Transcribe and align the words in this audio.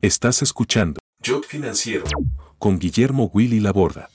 Estás 0.00 0.42
escuchando 0.42 1.00
Jot 1.26 1.44
Financiero 1.44 2.04
con 2.60 2.78
Guillermo 2.78 3.32
Willy 3.34 3.58
Laborda. 3.58 4.08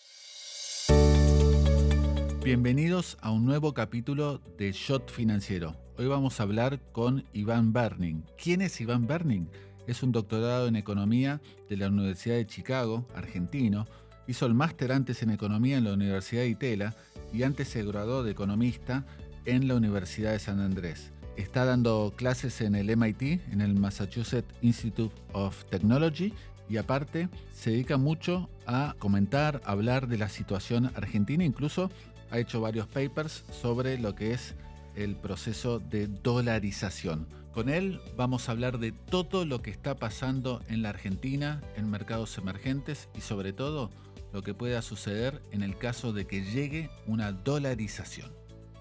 Bienvenidos 2.42 3.17
a 3.20 3.32
un 3.32 3.44
nuevo 3.44 3.74
capítulo 3.74 4.40
de 4.58 4.72
Shot 4.72 5.12
Financiero. 5.12 5.76
Hoy 5.98 6.08
vamos 6.08 6.40
a 6.40 6.44
hablar 6.44 6.80
con 6.94 7.26
Iván 7.34 7.74
Berning. 7.74 8.24
¿Quién 8.42 8.62
es 8.62 8.80
Iván 8.80 9.08
Berning? 9.08 9.50
Es 9.86 10.04
un 10.04 10.14
doctorado 10.14 10.70
en 10.70 10.78
economía 10.78 11.42
de 11.67 11.76
la 11.76 11.90
Universidad 11.90 12.36
de 12.36 12.47
Chicago, 12.47 13.06
argentino. 13.13 13.86
Hizo 14.26 14.46
el 14.46 14.54
máster 14.54 14.94
antes 14.94 15.22
en 15.22 15.31
economía 15.31 15.78
en 15.78 15.84
la 15.84 15.92
Universidad 15.92 16.44
de 16.44 16.48
Itela 16.48 16.95
y 17.34 17.44
antes 17.44 17.68
se 17.68 17.84
graduó 17.84 18.23
de 18.23 18.31
economista 18.31 19.05
en 19.44 19.68
la 19.68 19.76
Universidad 19.76 20.31
de 20.31 20.40
San 20.40 20.62
Andrés. 20.62 21.12
Está 21.38 21.66
dando 21.66 22.13
clases 22.16 22.62
en 22.62 22.76
el 22.76 22.95
MIT, 22.95 23.41
en 23.52 23.62
el 23.62 23.73
Massachusetts 23.73 24.54
Institute 24.62 25.16
of 25.31 25.66
Technology, 25.66 26.34
y 26.70 26.77
aparte 26.77 27.27
se 27.53 27.71
dedica 27.71 27.98
mucho 27.98 28.49
a 28.67 28.95
comentar, 28.99 29.62
hablar 29.66 30.07
de 30.07 30.17
la 30.17 30.30
situación 30.30 30.91
argentina, 30.95 31.43
incluso 31.43 31.90
ha 32.30 32.40
hecho 32.40 32.62
varios 32.62 32.88
papers 32.88 33.43
sobre 33.52 33.98
lo 33.98 34.16
que 34.16 34.31
es 34.31 34.55
el 34.95 35.16
proceso 35.16 35.80
de 35.80 36.07
dolarización. 36.07 37.27
Con 37.52 37.70
él 37.70 37.99
vamos 38.15 38.48
a 38.48 38.54
hablar 38.54 38.79
de 38.79 38.91
todo 38.91 39.45
lo 39.45 39.62
que 39.62 39.71
está 39.71 39.95
pasando 39.95 40.62
en 40.68 40.81
la 40.81 40.90
Argentina, 40.90 41.62
en 41.76 41.90
mercados 41.90 42.38
emergentes 42.38 43.09
y 43.15 43.21
sobre 43.21 43.54
todo 43.54 43.91
lo 44.31 44.41
que 44.41 44.54
pueda 44.54 44.81
suceder 44.81 45.41
en 45.52 45.62
el 45.62 45.77
caso 45.77 46.13
de 46.13 46.26
que 46.26 46.43
llegue 46.43 46.90
una 47.05 47.31
dolarización. 47.31 48.31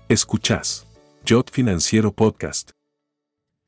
Escuchás 0.08 0.86
Jot 1.28 1.52
Financiero 1.52 2.12
Podcast. 2.12 2.72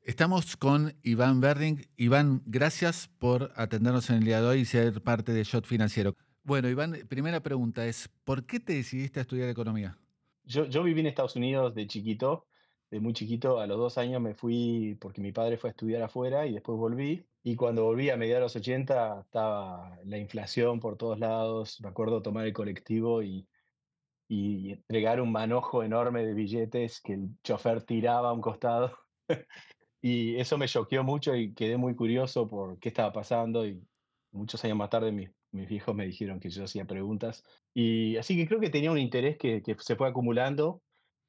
Estamos 0.03 0.57
con 0.57 0.93
Iván 1.05 1.41
Berding. 1.41 1.87
Iván, 1.97 2.43
gracias 2.47 3.09
por 3.21 3.53
atendernos 3.55 4.11
en 4.11 4.17
el 4.17 4.25
día 4.25 4.41
de 4.41 4.49
hoy 4.49 4.61
y 4.61 4.65
ser 4.65 5.01
parte 5.01 5.33
de 5.33 5.45
Jot 5.45 5.65
Financiero. 5.65 6.17
Bueno, 6.43 6.69
Iván, 6.69 6.99
primera 7.09 7.41
pregunta 7.41 7.87
es, 7.87 8.11
¿por 8.25 8.45
qué 8.45 8.59
te 8.59 8.75
decidiste 8.75 9.21
a 9.21 9.23
estudiar 9.23 9.49
economía? 9.49 9.97
Yo, 10.43 10.65
yo 10.67 10.83
viví 10.83 11.01
en 11.01 11.07
Estados 11.07 11.37
Unidos 11.37 11.77
de 11.77 11.87
chiquito, 11.87 12.49
de 12.91 12.99
muy 12.99 13.13
chiquito, 13.13 13.61
a 13.61 13.69
los 13.69 13.79
dos 13.79 13.99
años 13.99 14.21
me 14.21 14.35
fui 14.35 14.99
porque 15.01 15.21
mi 15.21 15.31
padre 15.31 15.57
fue 15.57 15.71
a 15.71 15.73
estudiar 15.73 16.03
afuera 16.03 16.47
y 16.47 16.55
después 16.55 16.77
volví. 16.77 17.25
Y 17.45 17.55
cuando 17.55 17.85
volví 17.85 18.11
a 18.11 18.17
mediados 18.17 18.53
de 18.53 18.59
los 18.61 18.67
80 18.67 19.21
estaba 19.21 19.97
la 20.05 20.19
inflación 20.19 20.81
por 20.81 20.97
todos 20.97 21.21
lados. 21.21 21.81
Me 21.81 21.89
acuerdo 21.89 22.21
tomar 22.21 22.47
el 22.47 22.53
colectivo 22.53 23.23
y 23.23 23.47
y 24.29 24.73
entregar 24.73 25.21
un 25.21 25.33
manojo 25.33 25.83
enorme 25.83 26.25
de 26.25 26.35
billetes 26.35 27.01
que 27.01 27.15
el 27.15 27.29
chofer 27.43 27.83
tiraba 27.83 28.31
a 28.31 28.33
un 28.33 28.41
costado. 28.41 28.97
y 30.03 30.37
eso 30.37 30.59
me 30.59 30.69
choqueó 30.69 31.03
mucho 31.05 31.35
y 31.35 31.55
quedé 31.55 31.77
muy 31.77 31.95
curioso 31.95 32.49
por 32.49 32.79
qué 32.79 32.89
estaba 32.89 33.13
pasando. 33.13 33.67
Y 33.67 33.83
muchos 34.33 34.65
años 34.65 34.77
más 34.77 34.91
tarde 34.91 35.13
mis, 35.13 35.31
mis 35.53 35.71
hijos 35.71 35.95
me 35.95 36.07
dijeron 36.07 36.41
que 36.41 36.51
yo 36.51 36.65
hacía 36.65 36.85
preguntas. 36.85 37.45
Y 37.73 38.17
así 38.17 38.37
que 38.37 38.47
creo 38.47 38.61
que 38.61 38.71
tenía 38.71 38.91
un 38.91 38.99
interés 38.99 39.39
que, 39.39 39.63
que 39.63 39.77
se 39.79 39.97
fue 39.97 40.09
acumulando, 40.09 40.83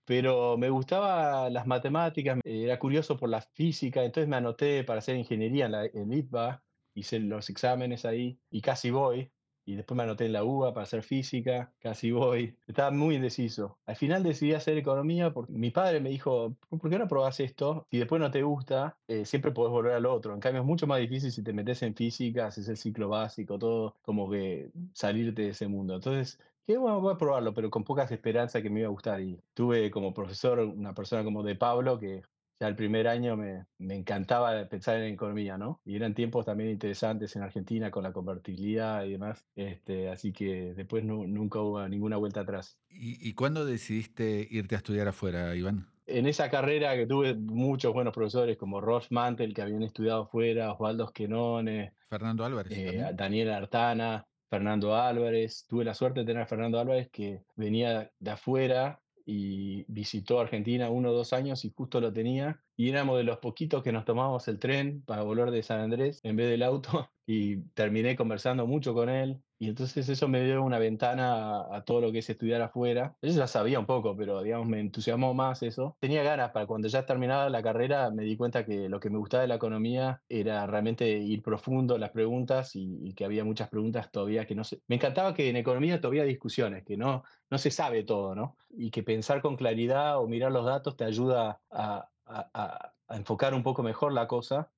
pero 0.05 0.57
me 0.57 0.69
gustaba 0.69 1.49
las 1.49 1.67
matemáticas, 1.67 2.39
era 2.43 2.79
curioso 2.79 3.17
por 3.17 3.29
la 3.29 3.41
física, 3.41 4.03
entonces 4.03 4.29
me 4.29 4.37
anoté 4.37 4.83
para 4.83 4.99
hacer 4.99 5.15
ingeniería 5.17 5.65
en, 5.65 5.71
la, 5.71 5.85
en 5.85 6.13
ITBA, 6.13 6.63
hice 6.93 7.19
los 7.19 7.49
exámenes 7.49 8.05
ahí 8.05 8.39
y 8.49 8.61
casi 8.61 8.91
voy 8.91 9.31
y 9.65 9.75
después 9.75 9.97
me 9.97 10.03
anoté 10.03 10.25
en 10.25 10.33
la 10.33 10.43
UBA 10.43 10.73
para 10.73 10.83
hacer 10.83 11.03
física, 11.03 11.73
casi 11.79 12.11
voy. 12.11 12.55
Estaba 12.67 12.91
muy 12.91 13.15
indeciso. 13.15 13.77
Al 13.85 13.95
final 13.95 14.23
decidí 14.23 14.53
hacer 14.53 14.77
economía 14.77 15.33
porque 15.33 15.53
mi 15.53 15.71
padre 15.71 15.99
me 15.99 16.09
dijo, 16.09 16.55
¿por 16.69 16.89
qué 16.89 16.99
no 16.99 17.07
probás 17.07 17.39
esto? 17.39 17.87
Si 17.89 17.97
después 17.97 18.21
no 18.21 18.29
te 18.31 18.43
gusta, 18.43 18.97
eh, 19.07 19.25
siempre 19.25 19.51
podés 19.51 19.71
volver 19.71 19.93
al 19.93 20.05
otro. 20.05 20.33
En 20.33 20.39
cambio 20.39 20.61
es 20.61 20.67
mucho 20.67 20.87
más 20.87 20.99
difícil 20.99 21.31
si 21.31 21.43
te 21.43 21.53
metes 21.53 21.81
en 21.81 21.95
física, 21.95 22.47
haces 22.47 22.67
el 22.69 22.77
ciclo 22.77 23.09
básico, 23.09 23.57
todo, 23.57 23.95
como 24.03 24.29
que 24.29 24.69
salirte 24.93 25.43
de 25.43 25.49
ese 25.49 25.67
mundo. 25.67 25.95
Entonces, 25.95 26.39
que 26.65 26.77
bueno, 26.77 26.99
voy 27.01 27.13
a 27.13 27.17
probarlo, 27.17 27.53
pero 27.53 27.69
con 27.69 27.83
pocas 27.83 28.11
esperanzas 28.11 28.61
que 28.61 28.69
me 28.69 28.81
iba 28.81 28.87
a 28.89 28.91
gustar. 28.91 29.21
Y 29.21 29.39
tuve 29.53 29.91
como 29.91 30.13
profesor 30.13 30.59
una 30.59 30.93
persona 30.93 31.23
como 31.23 31.43
de 31.43 31.55
Pablo, 31.55 31.99
que 31.99 32.23
ya 32.59 32.67
el 32.67 32.75
primer 32.75 33.07
año 33.07 33.35
me, 33.35 33.65
me, 33.77 33.95
encantaba 33.95 34.67
pensar 34.67 34.97
en 34.97 35.13
economía, 35.13 35.57
¿no? 35.57 35.81
Y 35.85 35.95
eran 35.95 36.13
tiempos 36.13 36.45
también 36.45 36.69
interesantes 36.69 37.35
en 37.35 37.43
Argentina 37.43 37.91
con 37.91 38.03
la 38.03 38.13
convertibilidad 38.13 39.03
y 39.03 39.11
demás. 39.11 39.45
Este, 39.55 40.09
así 40.09 40.31
que 40.31 40.73
después 40.73 41.03
no, 41.03 41.27
nunca 41.27 41.59
hubo 41.59 41.87
ninguna 41.87 42.17
vuelta 42.17 42.41
atrás. 42.41 42.77
¿Y, 42.89 43.27
¿Y 43.27 43.33
cuándo 43.33 43.65
decidiste 43.65 44.47
irte 44.49 44.75
a 44.75 44.77
estudiar 44.77 45.07
afuera, 45.07 45.55
Iván? 45.55 45.87
En 46.07 46.27
esa 46.27 46.49
carrera 46.51 46.95
que 46.95 47.07
tuve 47.07 47.33
muchos 47.33 47.91
buenos 47.91 48.13
profesores 48.13 48.57
como 48.57 48.79
Ross 48.79 49.11
Mantel, 49.11 49.53
que 49.53 49.63
habían 49.63 49.81
estudiado 49.81 50.23
afuera, 50.23 50.71
Osvaldo 50.71 51.05
Esquenone, 51.05 51.93
Fernando 52.09 52.45
Álvarez, 52.45 52.71
eh, 52.77 53.11
Daniel 53.15 53.51
Artana, 53.51 54.27
Fernando 54.49 54.95
Álvarez. 54.95 55.65
Tuve 55.67 55.83
la 55.83 55.95
suerte 55.95 56.19
de 56.19 56.27
tener 56.27 56.43
a 56.43 56.47
Fernando 56.47 56.79
Álvarez 56.79 57.09
que 57.11 57.41
venía 57.55 58.11
de 58.19 58.31
afuera 58.31 59.01
y 59.25 59.85
visitó 59.87 60.39
Argentina 60.39 60.89
uno 60.89 61.09
o 61.09 61.13
dos 61.13 61.33
años 61.33 61.65
y 61.65 61.73
justo 61.75 61.99
lo 62.01 62.13
tenía. 62.13 62.63
Y 62.75 62.89
éramos 62.89 63.17
de 63.17 63.23
los 63.23 63.39
poquitos 63.39 63.83
que 63.83 63.91
nos 63.91 64.05
tomábamos 64.05 64.47
el 64.47 64.59
tren 64.59 65.03
para 65.03 65.23
volver 65.23 65.51
de 65.51 65.63
San 65.63 65.79
Andrés 65.81 66.19
en 66.23 66.35
vez 66.35 66.49
del 66.49 66.63
auto 66.63 67.09
y 67.25 67.57
terminé 67.73 68.15
conversando 68.15 68.67
mucho 68.67 68.93
con 68.93 69.09
él. 69.09 69.41
Y 69.57 69.69
entonces 69.69 70.09
eso 70.09 70.27
me 70.27 70.43
dio 70.43 70.61
una 70.63 70.79
ventana 70.79 71.61
a, 71.73 71.83
todo 71.85 72.01
lo 72.01 72.11
que 72.11 72.19
es 72.19 72.29
estudiar 72.29 72.61
afuera. 72.61 73.17
Yo 73.21 73.29
ya 73.29 73.47
sabía 73.47 73.79
un 73.79 73.85
poco, 73.85 74.15
pero 74.15 74.41
digamos 74.41 74.67
me 74.67 74.79
entusiasmó 74.79 75.33
más 75.33 75.63
eso. 75.63 75.95
Tenía 75.99 76.23
ganas 76.23 76.51
para 76.51 76.65
cuando 76.67 76.87
ya 76.87 77.05
terminaba 77.05 77.49
la 77.49 77.63
carrera 77.63 78.09
me 78.11 78.23
di 78.23 78.35
cuenta 78.35 78.65
que 78.65 78.89
lo 78.89 78.99
que 78.99 79.09
me 79.09 79.17
gustaba 79.17 79.41
de 79.41 79.47
la 79.47 79.55
economía 79.55 80.21
era 80.27 80.65
realmente 80.67 81.07
ir 81.09 81.41
profundo 81.41 81.95
en 81.95 82.01
las 82.01 82.11
preguntas 82.11 82.75
y, 82.75 82.99
y 83.01 83.13
que 83.13 83.25
había 83.25 83.45
muchas 83.45 83.69
preguntas 83.69 84.11
todavía 84.11 84.45
que 84.45 84.55
no 84.55 84.63
se... 84.63 84.81
Me 84.87 84.95
encantaba 84.95 85.33
que 85.33 85.49
en 85.49 85.55
economía 85.55 86.01
todavía 86.01 86.23
hay 86.23 86.29
discusiones, 86.29 86.83
que 86.83 86.97
no, 86.97 87.23
no 87.49 87.57
se 87.57 87.71
sabe 87.71 88.03
todo, 88.03 88.35
¿no? 88.35 88.57
Y 88.69 88.91
que 88.91 89.03
pensar 89.03 89.41
con 89.41 89.55
claridad 89.55 90.19
o 90.19 90.27
mirar 90.27 90.51
los 90.51 90.65
datos 90.65 90.97
te 90.97 91.05
ayuda 91.05 91.61
a, 91.71 92.09
a, 92.25 92.49
a, 92.53 92.93
a 93.07 93.17
enfocar 93.17 93.53
un 93.53 93.63
poco 93.63 93.83
mejor 93.83 94.13
la 94.13 94.27
cosa 94.27 94.71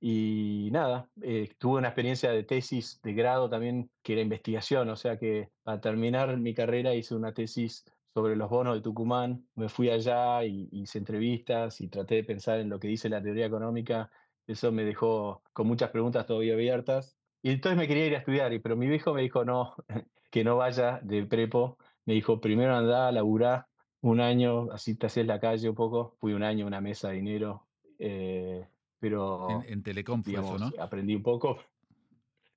y 0.00 0.70
nada, 0.72 1.10
eh, 1.22 1.50
tuve 1.58 1.78
una 1.78 1.88
experiencia 1.88 2.30
de 2.30 2.42
tesis 2.42 3.00
de 3.02 3.12
grado 3.12 3.50
también 3.50 3.90
que 4.02 4.14
era 4.14 4.22
investigación, 4.22 4.88
o 4.88 4.96
sea 4.96 5.18
que 5.18 5.50
para 5.62 5.80
terminar 5.80 6.38
mi 6.38 6.54
carrera 6.54 6.94
hice 6.94 7.14
una 7.14 7.34
tesis 7.34 7.84
sobre 8.14 8.34
los 8.34 8.48
bonos 8.48 8.74
de 8.74 8.80
Tucumán, 8.80 9.46
me 9.54 9.68
fui 9.68 9.90
allá 9.90 10.42
y 10.44 10.68
hice 10.72 10.98
entrevistas 10.98 11.80
y 11.80 11.88
traté 11.88 12.16
de 12.16 12.24
pensar 12.24 12.58
en 12.60 12.70
lo 12.70 12.80
que 12.80 12.88
dice 12.88 13.08
la 13.10 13.22
teoría 13.22 13.46
económica, 13.46 14.10
eso 14.46 14.72
me 14.72 14.84
dejó 14.84 15.42
con 15.52 15.66
muchas 15.66 15.90
preguntas 15.90 16.26
todavía 16.26 16.54
abiertas. 16.54 17.16
Y 17.42 17.50
entonces 17.50 17.78
me 17.78 17.86
quería 17.86 18.06
ir 18.06 18.14
a 18.14 18.18
estudiar, 18.18 18.52
pero 18.62 18.76
mi 18.76 18.88
viejo 18.88 19.14
me 19.14 19.22
dijo 19.22 19.44
no, 19.44 19.74
que 20.30 20.44
no 20.44 20.56
vaya 20.56 21.00
de 21.02 21.24
prepo, 21.26 21.78
me 22.06 22.14
dijo 22.14 22.40
primero 22.40 22.74
anda 22.74 23.08
a 23.08 23.12
laburar 23.12 23.66
un 24.00 24.20
año, 24.20 24.72
así 24.72 24.96
te 24.96 25.24
la 25.24 25.38
calle 25.40 25.68
un 25.68 25.74
poco, 25.74 26.16
fui 26.20 26.32
un 26.32 26.42
año, 26.42 26.66
una 26.66 26.80
mesa 26.80 27.08
de 27.10 27.16
dinero. 27.16 27.68
Eh, 27.98 28.66
pero 29.00 29.62
en, 29.62 29.72
en 29.72 29.82
Telecom 29.82 30.22
fue 30.22 30.32
digamos, 30.32 30.56
eso, 30.56 30.70
¿no? 30.70 30.82
aprendí 30.82 31.14
un 31.14 31.22
poco. 31.22 31.58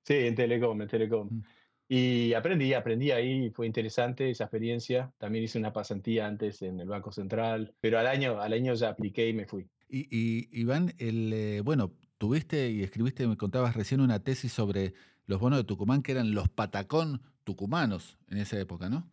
Sí, 0.05 0.15
en 0.15 0.35
Telecom, 0.35 0.81
en 0.81 0.87
Telecom. 0.89 1.29
Mm. 1.31 1.43
Y 1.87 2.33
aprendí, 2.33 2.73
aprendí 2.73 3.11
ahí, 3.11 3.49
fue 3.51 3.67
interesante 3.67 4.29
esa 4.29 4.43
experiencia. 4.43 5.13
También 5.17 5.45
hice 5.45 5.57
una 5.57 5.71
pasantía 5.71 6.27
antes 6.27 6.61
en 6.61 6.81
el 6.81 6.89
Banco 6.89 7.13
Central, 7.13 7.73
pero 7.79 7.99
al 7.99 8.07
año, 8.07 8.41
al 8.41 8.51
año 8.51 8.73
ya 8.73 8.89
apliqué 8.89 9.29
y 9.29 9.33
me 9.33 9.45
fui. 9.45 9.65
Y, 9.87 10.07
y 10.11 10.49
Iván, 10.51 10.93
el, 10.97 11.31
eh, 11.31 11.61
bueno, 11.61 11.93
tuviste 12.17 12.69
y 12.69 12.83
escribiste, 12.83 13.27
me 13.27 13.37
contabas 13.37 13.75
recién 13.75 14.01
una 14.01 14.23
tesis 14.23 14.51
sobre 14.51 14.93
los 15.25 15.39
bonos 15.39 15.59
de 15.59 15.65
Tucumán, 15.65 16.01
que 16.01 16.13
eran 16.13 16.33
los 16.33 16.49
patacón 16.49 17.21
tucumanos 17.43 18.17
en 18.27 18.39
esa 18.39 18.59
época, 18.59 18.89
¿no? 18.89 19.09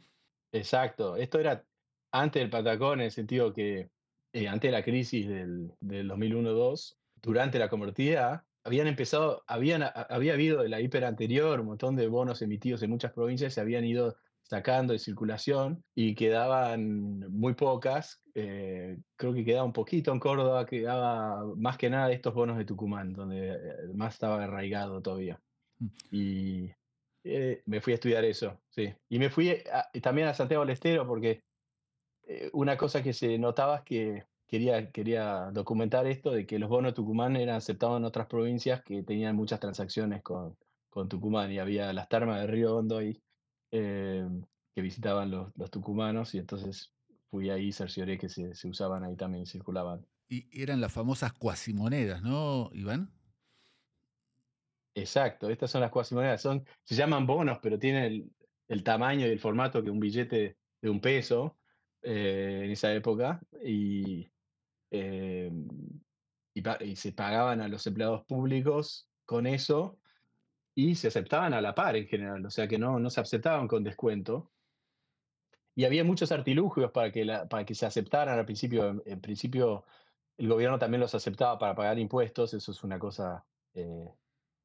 Exacto, 0.53 1.17
esto 1.17 1.39
era 1.39 1.65
antes 2.13 2.41
del 2.41 2.51
patacón 2.51 3.01
en 3.01 3.07
el 3.07 3.13
sentido 3.13 3.53
que 3.53 3.91
eh, 4.33 4.49
antes 4.49 4.69
de 4.69 4.73
la 4.73 4.85
crisis 4.85 5.29
del, 5.29 5.73
del 5.81 6.09
2001-2, 6.09 6.97
durante 7.23 7.59
la 7.59 7.69
convertida, 7.69 8.47
habían 8.65 8.87
empezado, 8.87 9.43
habían, 9.47 9.83
había 9.83 10.35
habido 10.35 10.63
de 10.63 10.69
la 10.69 10.81
hiper 10.81 11.05
anterior 11.05 11.61
un 11.61 11.67
montón 11.67 11.97
de 11.97 12.09
bonos 12.09 12.43
emitidos 12.43 12.83
en 12.83 12.91
muchas 12.91 13.13
provincias, 13.13 13.55
se 13.55 13.61
habían 13.61 13.85
ido 13.85 14.17
sacando 14.43 14.93
de 14.93 14.99
circulación 14.99 15.85
y 15.95 16.15
quedaban 16.15 17.21
muy 17.31 17.55
pocas. 17.55 18.23
Eh, 18.35 18.99
creo 19.17 19.33
que 19.33 19.45
quedaba 19.45 19.65
un 19.65 19.73
poquito 19.73 20.13
en 20.13 20.19
Córdoba, 20.19 20.67
quedaba 20.67 21.45
más 21.57 21.79
que 21.79 21.89
nada 21.89 22.09
de 22.09 22.15
estos 22.15 22.35
bonos 22.35 22.59
de 22.59 22.65
Tucumán, 22.65 23.13
donde 23.13 23.57
más 23.95 24.15
estaba 24.15 24.43
arraigado 24.43 25.01
todavía. 25.01 25.41
Y 26.11 26.71
eh, 27.25 27.63
me 27.67 27.81
fui 27.81 27.93
a 27.93 27.95
estudiar 27.95 28.25
eso, 28.25 28.61
sí. 28.71 28.93
Y 29.09 29.19
me 29.19 29.31
fui 29.31 29.51
a, 29.51 29.91
también 30.01 30.29
a 30.29 30.35
Santiago 30.35 30.65
del 30.65 30.73
Estero 30.73 31.07
porque 31.07 31.45
eh, 32.27 32.51
una 32.53 32.77
cosa 32.77 33.03
que 33.03 33.13
se 33.13 33.39
notaba 33.39 33.77
es 33.77 33.83
que 33.83 34.25
quería, 34.51 34.91
quería 34.91 35.51
documentar 35.53 36.07
esto 36.07 36.33
de 36.33 36.45
que 36.47 36.59
los 36.59 36.69
bonos 36.69 36.95
Tucumán 36.95 37.37
eran 37.37 37.57
aceptados 37.57 37.99
en 37.99 38.05
otras 38.05 38.27
provincias 38.27 38.83
que 38.83 39.03
tenían 39.03 39.37
muchas 39.37 39.61
transacciones 39.61 40.23
con, 40.23 40.57
con 40.91 41.09
Tucumán 41.09 41.53
y 41.53 41.59
había 41.59 41.93
las 41.93 42.09
termas 42.09 42.41
de 42.41 42.47
Río 42.49 42.77
Hondo 42.77 42.99
ahí 42.99 43.23
eh, 43.71 44.27
que 44.75 44.83
visitaban 44.83 45.31
los, 45.31 45.53
los, 45.57 45.71
tucumanos 45.71 46.35
y 46.35 46.39
entonces 46.39 46.93
fui 47.31 47.49
ahí, 47.51 47.73
cercioré 47.73 48.19
que 48.19 48.29
se, 48.29 48.55
se 48.57 48.69
usaban 48.69 49.05
ahí 49.05 49.17
también, 49.17 49.47
circulaban. 49.47 50.05
Y 50.29 50.49
eran 50.53 50.81
las 50.81 50.93
famosas 50.93 51.33
cuasimonedas, 51.33 52.23
¿no, 52.23 52.71
Iván? 52.73 53.13
Exacto, 54.95 55.49
estas 55.49 55.71
son 55.71 55.81
las 55.81 55.91
cuasimonedas. 55.91 56.43
Son, 56.43 56.65
se 56.85 56.97
llaman 56.97 57.27
bonos, 57.27 57.59
pero 57.63 57.79
tienen 57.79 58.05
el, 58.05 58.33
el 58.67 58.83
tamaño 58.83 59.27
y 59.27 59.31
el 59.31 59.39
formato 59.39 59.83
que 59.83 59.91
un 59.91 60.01
billete 60.01 60.57
de 60.83 60.91
un 60.91 61.01
peso 61.01 61.57
eh, 62.03 62.63
en 62.65 62.71
esa 62.73 62.93
época. 62.93 63.41
Y, 63.65 64.31
eh, 64.91 65.51
y, 66.55 66.97
se 66.97 67.13
pagaban 67.13 67.61
a 67.61 67.69
los 67.69 67.87
empleados 67.87 68.25
públicos 68.25 69.09
con 69.25 69.47
eso 69.47 69.99
y 70.75 70.95
se 70.95 71.09
aceptaban 71.09 71.55
a 71.55 71.61
la 71.61 71.75
par 71.75 71.97
en 71.97 72.07
general, 72.07 72.45
o 72.47 72.51
sea 72.51 72.69
que 72.69 72.79
no, 72.79 72.99
no 72.99 73.11
se 73.11 73.21
aceptaban 73.21 73.69
con 73.69 73.85
descuento. 73.85 74.51
Y 75.75 75.85
había 75.85 76.05
muchos 76.05 76.33
artilugios 76.33 76.91
para 76.91 77.13
que, 77.13 77.25
para 77.49 77.65
que 77.65 77.75
se 77.75 77.87
aceptaran 77.87 78.39
al 78.39 78.45
principio. 78.45 78.89
En, 78.89 79.03
en 79.07 79.21
principio, 79.21 79.85
el 80.37 80.49
gobierno 80.49 80.79
también 80.79 81.01
los 81.01 81.15
aceptaba 81.15 81.59
para 81.59 81.75
pagar 81.75 81.99
impuestos, 81.99 82.55
eso 82.55 82.73
es 82.73 82.83
una 82.85 82.99
cosa 82.99 83.47
eh, 83.75 84.09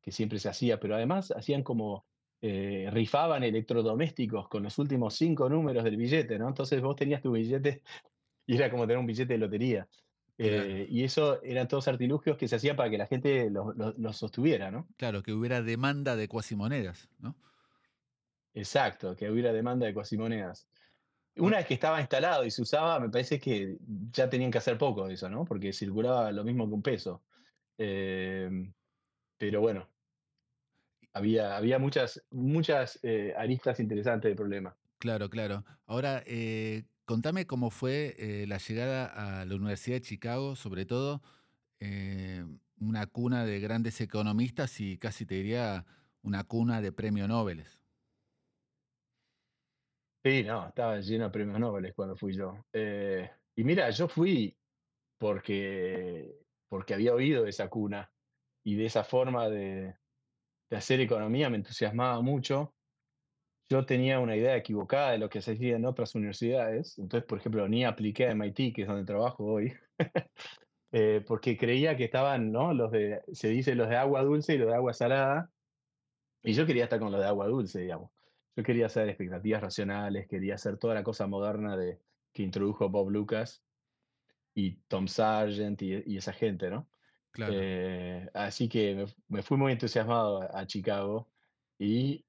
que 0.01 0.12
siempre 0.12 0.39
se 0.39 0.50
hacía, 0.50 0.80
pero 0.80 0.95
además 0.95 1.31
hacían 1.31 1.63
como, 1.63 2.06
eh, 2.48 2.89
rifaban 2.92 3.44
electrodomésticos 3.44 4.48
con 4.50 4.62
los 4.62 4.77
últimos 4.77 5.16
cinco 5.16 5.50
números 5.50 5.83
del 5.83 5.98
billete, 5.98 6.38
¿no? 6.38 6.48
Entonces 6.48 6.80
vos 6.80 6.95
tenías 6.95 7.22
tu 7.22 7.31
billete 7.31 7.81
y 8.45 8.56
era 8.56 8.69
como 8.69 8.83
tener 8.83 9.00
un 9.00 9.07
billete 9.07 9.33
de 9.33 9.39
lotería. 9.39 9.88
Eh, 10.37 10.85
y 10.89 11.03
eso 11.03 11.41
eran 11.43 11.67
todos 11.67 11.87
artilugios 11.87 12.37
que 12.37 12.47
se 12.47 12.57
hacían 12.57 12.75
para 12.75 12.89
que 12.89 12.97
la 12.97 13.07
gente 13.07 13.49
los 13.49 13.73
los 13.97 14.17
sostuviera, 14.17 14.69
¿no? 14.69 14.87
Claro, 14.97 15.23
que 15.23 15.33
hubiera 15.33 15.61
demanda 15.61 16.15
de 16.15 16.27
cuasimonedas, 16.27 17.09
¿no? 17.19 17.35
Exacto, 18.53 19.15
que 19.15 19.29
hubiera 19.29 19.53
demanda 19.53 19.85
de 19.85 19.93
cuasimonedas. 19.93 20.67
Una 21.37 21.57
vez 21.57 21.65
que 21.67 21.73
estaba 21.73 21.99
instalado 21.99 22.45
y 22.45 22.51
se 22.51 22.61
usaba, 22.61 22.99
me 22.99 23.09
parece 23.09 23.39
que 23.39 23.77
ya 24.11 24.29
tenían 24.29 24.51
que 24.51 24.57
hacer 24.57 24.77
poco 24.77 25.07
de 25.07 25.15
eso, 25.15 25.29
¿no? 25.29 25.43
Porque 25.43 25.73
circulaba 25.73 26.31
lo 26.31 26.43
mismo 26.45 26.67
que 26.67 26.73
un 26.73 26.81
peso. 26.81 27.23
Em, 27.77 28.73
pero 29.38 29.59
bueno, 29.61 29.89
había, 31.13 31.57
había 31.57 31.79
muchas, 31.79 32.25
muchas 32.31 32.99
eh, 33.03 33.33
aristas 33.38 33.79
interesantes 33.79 34.29
del 34.29 34.38
problema. 34.38 34.77
claro, 34.97 35.29
claro. 35.29 35.65
Ahora, 35.85 36.23
eh, 36.25 36.85
contame 37.05 37.47
cómo 37.47 37.69
fue 37.71 38.15
eh, 38.17 38.45
la 38.47 38.57
llegada 38.57 39.41
a 39.41 39.45
la 39.45 39.55
Universidad 39.55 39.97
de 39.97 40.01
Chicago, 40.01 40.55
sobre 40.55 40.85
todo 40.85 41.21
eh, 41.79 42.45
una 42.77 43.07
cuna 43.07 43.45
de 43.45 43.59
grandes 43.59 44.01
economistas 44.01 44.79
y 44.81 44.97
casi 44.97 45.25
te 45.25 45.35
diría 45.35 45.85
una 46.21 46.43
cuna 46.45 46.81
de 46.81 46.91
premio 46.91 47.27
Nobel. 47.27 47.65
Sí, 50.23 50.43
no, 50.43 50.67
estaba 50.69 50.99
lleno 51.01 51.25
de 51.25 51.29
premios 51.29 51.59
Nobel 51.59 51.93
cuando 51.93 52.15
fui 52.17 52.33
yo. 52.33 52.65
Eh, 52.73 53.29
y 53.55 53.63
mira, 53.63 53.89
yo 53.91 54.07
fui 54.07 54.57
porque, 55.19 56.39
porque 56.69 56.93
había 56.95 57.13
oído 57.15 57.43
de 57.43 57.51
esa 57.51 57.69
cuna 57.69 58.11
y 58.63 58.75
de 58.75 58.85
esa 58.87 59.03
forma 59.03 59.49
de, 59.49 59.97
de 60.69 60.77
hacer 60.77 61.01
economía 61.01 61.49
me 61.49 61.57
entusiasmaba 61.57 62.21
mucho. 62.21 62.75
Yo 63.69 63.85
tenía 63.85 64.19
una 64.19 64.35
idea 64.35 64.56
equivocada 64.56 65.12
de 65.12 65.17
lo 65.17 65.29
que 65.29 65.41
se 65.41 65.53
hacía 65.53 65.75
en 65.75 65.85
otras 65.85 66.13
universidades. 66.15 66.97
Entonces, 67.00 67.27
por 67.27 67.39
ejemplo, 67.39 67.67
ni 67.67 67.83
apliqué 67.83 68.27
a 68.27 68.31
MIT, 68.31 68.73
que 68.73 68.83
es 68.83 68.88
donde 68.88 69.06
trabajo 69.06 69.45
hoy, 69.45 69.73
eh, 70.91 71.23
porque 71.27 71.57
creía 71.57 71.97
que 71.97 72.06
estaban, 72.06 72.51
¿no? 72.51 72.73
Los 72.73 72.91
de, 72.91 73.21
se 73.33 73.50
dice 73.50 73.75
los 73.75 73.89
de 73.89 73.97
agua 73.97 74.23
dulce 74.23 74.56
y 74.56 74.57
los 74.59 74.69
de 74.69 74.75
agua 74.75 74.94
salada, 74.94 75.51
y 76.44 76.53
yo 76.53 76.65
quería 76.65 76.83
estar 76.85 77.00
con 77.00 77.12
los 77.12 77.19
de 77.21 77.27
agua 77.27 77.47
dulce, 77.47 77.81
digamos. 77.81 78.12
Yo 78.56 78.63
quería 78.63 78.85
hacer 78.85 79.09
expectativas 79.09 79.62
racionales, 79.62 80.27
quería 80.27 80.56
hacer 80.56 80.77
toda 80.77 80.94
la 80.94 81.03
cosa 81.03 81.27
moderna 81.27 81.75
de, 81.75 82.00
que 82.33 82.44
introdujo 82.44 82.89
Bob 82.89 83.09
Lucas 83.09 83.63
y 84.53 84.77
Tom 84.88 85.07
Sargent 85.07 85.81
y, 85.81 86.03
y 86.06 86.17
esa 86.17 86.33
gente, 86.33 86.69
¿no? 86.69 86.89
Claro, 87.31 87.53
Eh, 87.56 88.29
así 88.33 88.69
que 88.69 88.95
me, 88.95 89.06
me 89.27 89.44
fui 89.44 89.57
muy 89.57 89.73
entusiasmado 89.73 90.41
a, 90.41 90.59
a 90.62 90.67
Chicago 90.67 91.31
y, 91.77 92.25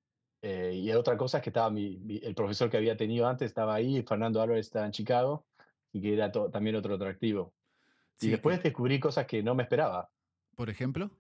eh, 0.49 0.75
y 0.75 0.91
otra 0.93 1.17
cosa 1.17 1.39
es 1.39 1.43
que 1.45 1.51
estaba 1.51 1.71
mi, 1.71 1.99
mi- 1.99 2.19
el 2.23 2.35
profesor 2.35 2.71
que 2.71 2.77
había 2.77 2.97
tenido 2.97 3.27
antes 3.29 3.47
estaba 3.47 3.75
ahí, 3.75 4.03
Fernando 4.03 4.41
Álvarez 4.41 4.67
estaba 4.67 4.87
en 4.87 4.93
Chicago 4.93 5.47
y 5.93 6.01
que 6.01 6.15
era 6.15 6.31
to- 6.33 6.51
también 6.51 6.77
otro 6.77 6.95
atractivo. 6.95 7.55
Y 8.19 8.19
sí, 8.21 8.31
después 8.31 8.61
y, 8.61 8.63
descubrí 8.63 9.01
cosas 9.01 9.27
que 9.27 9.43
no 9.43 9.55
me 9.55 9.63
esperaba. 9.65 10.11
por 10.55 10.71
ejemplo, 10.71 11.11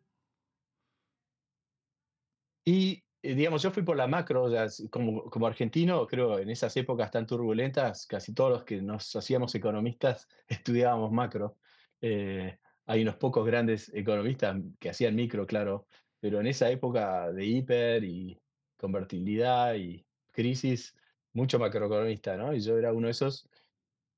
Y, 2.65 3.05
eh, 3.23 3.35
digamos, 3.35 3.63
yo 3.63 3.71
fui 3.71 3.83
por 3.83 3.97
la 3.97 4.07
macro, 4.07 4.45
o 4.45 4.51
sea, 4.51 4.67
como, 4.91 5.25
como 5.31 5.47
argentino, 5.47 6.07
creo, 6.07 6.39
en 6.39 6.51
esas 6.51 6.77
épocas 6.77 7.11
tan 7.11 7.27
turbulentas, 7.27 8.07
casi 8.07 8.35
todos 8.35 8.51
los 8.51 8.65
que 8.65 8.83
nos 8.83 9.15
hacíamos 9.17 9.55
economistas 9.55 10.29
estudiábamos 10.49 11.13
macro. 11.13 11.57
Eh, 12.01 12.59
hay 12.87 13.03
unos 13.03 13.17
pocos 13.17 13.47
grandes 13.47 13.91
economistas 13.95 14.57
que 14.79 14.91
hacían 14.91 15.15
micro, 15.17 15.47
claro, 15.47 15.87
pero 16.21 16.41
en 16.41 16.47
esa 16.47 16.71
época 16.71 17.33
de 17.33 17.45
hiper 17.47 18.05
y 18.05 18.41
convertibilidad 18.77 19.75
y 19.75 20.07
crisis, 20.33 20.95
mucho 21.33 21.59
macroeconomista, 21.59 22.37
¿no? 22.37 22.55
Y 22.55 22.61
yo 22.61 22.79
era 22.79 22.93
uno 22.93 23.07
de 23.07 23.13
esos 23.13 23.49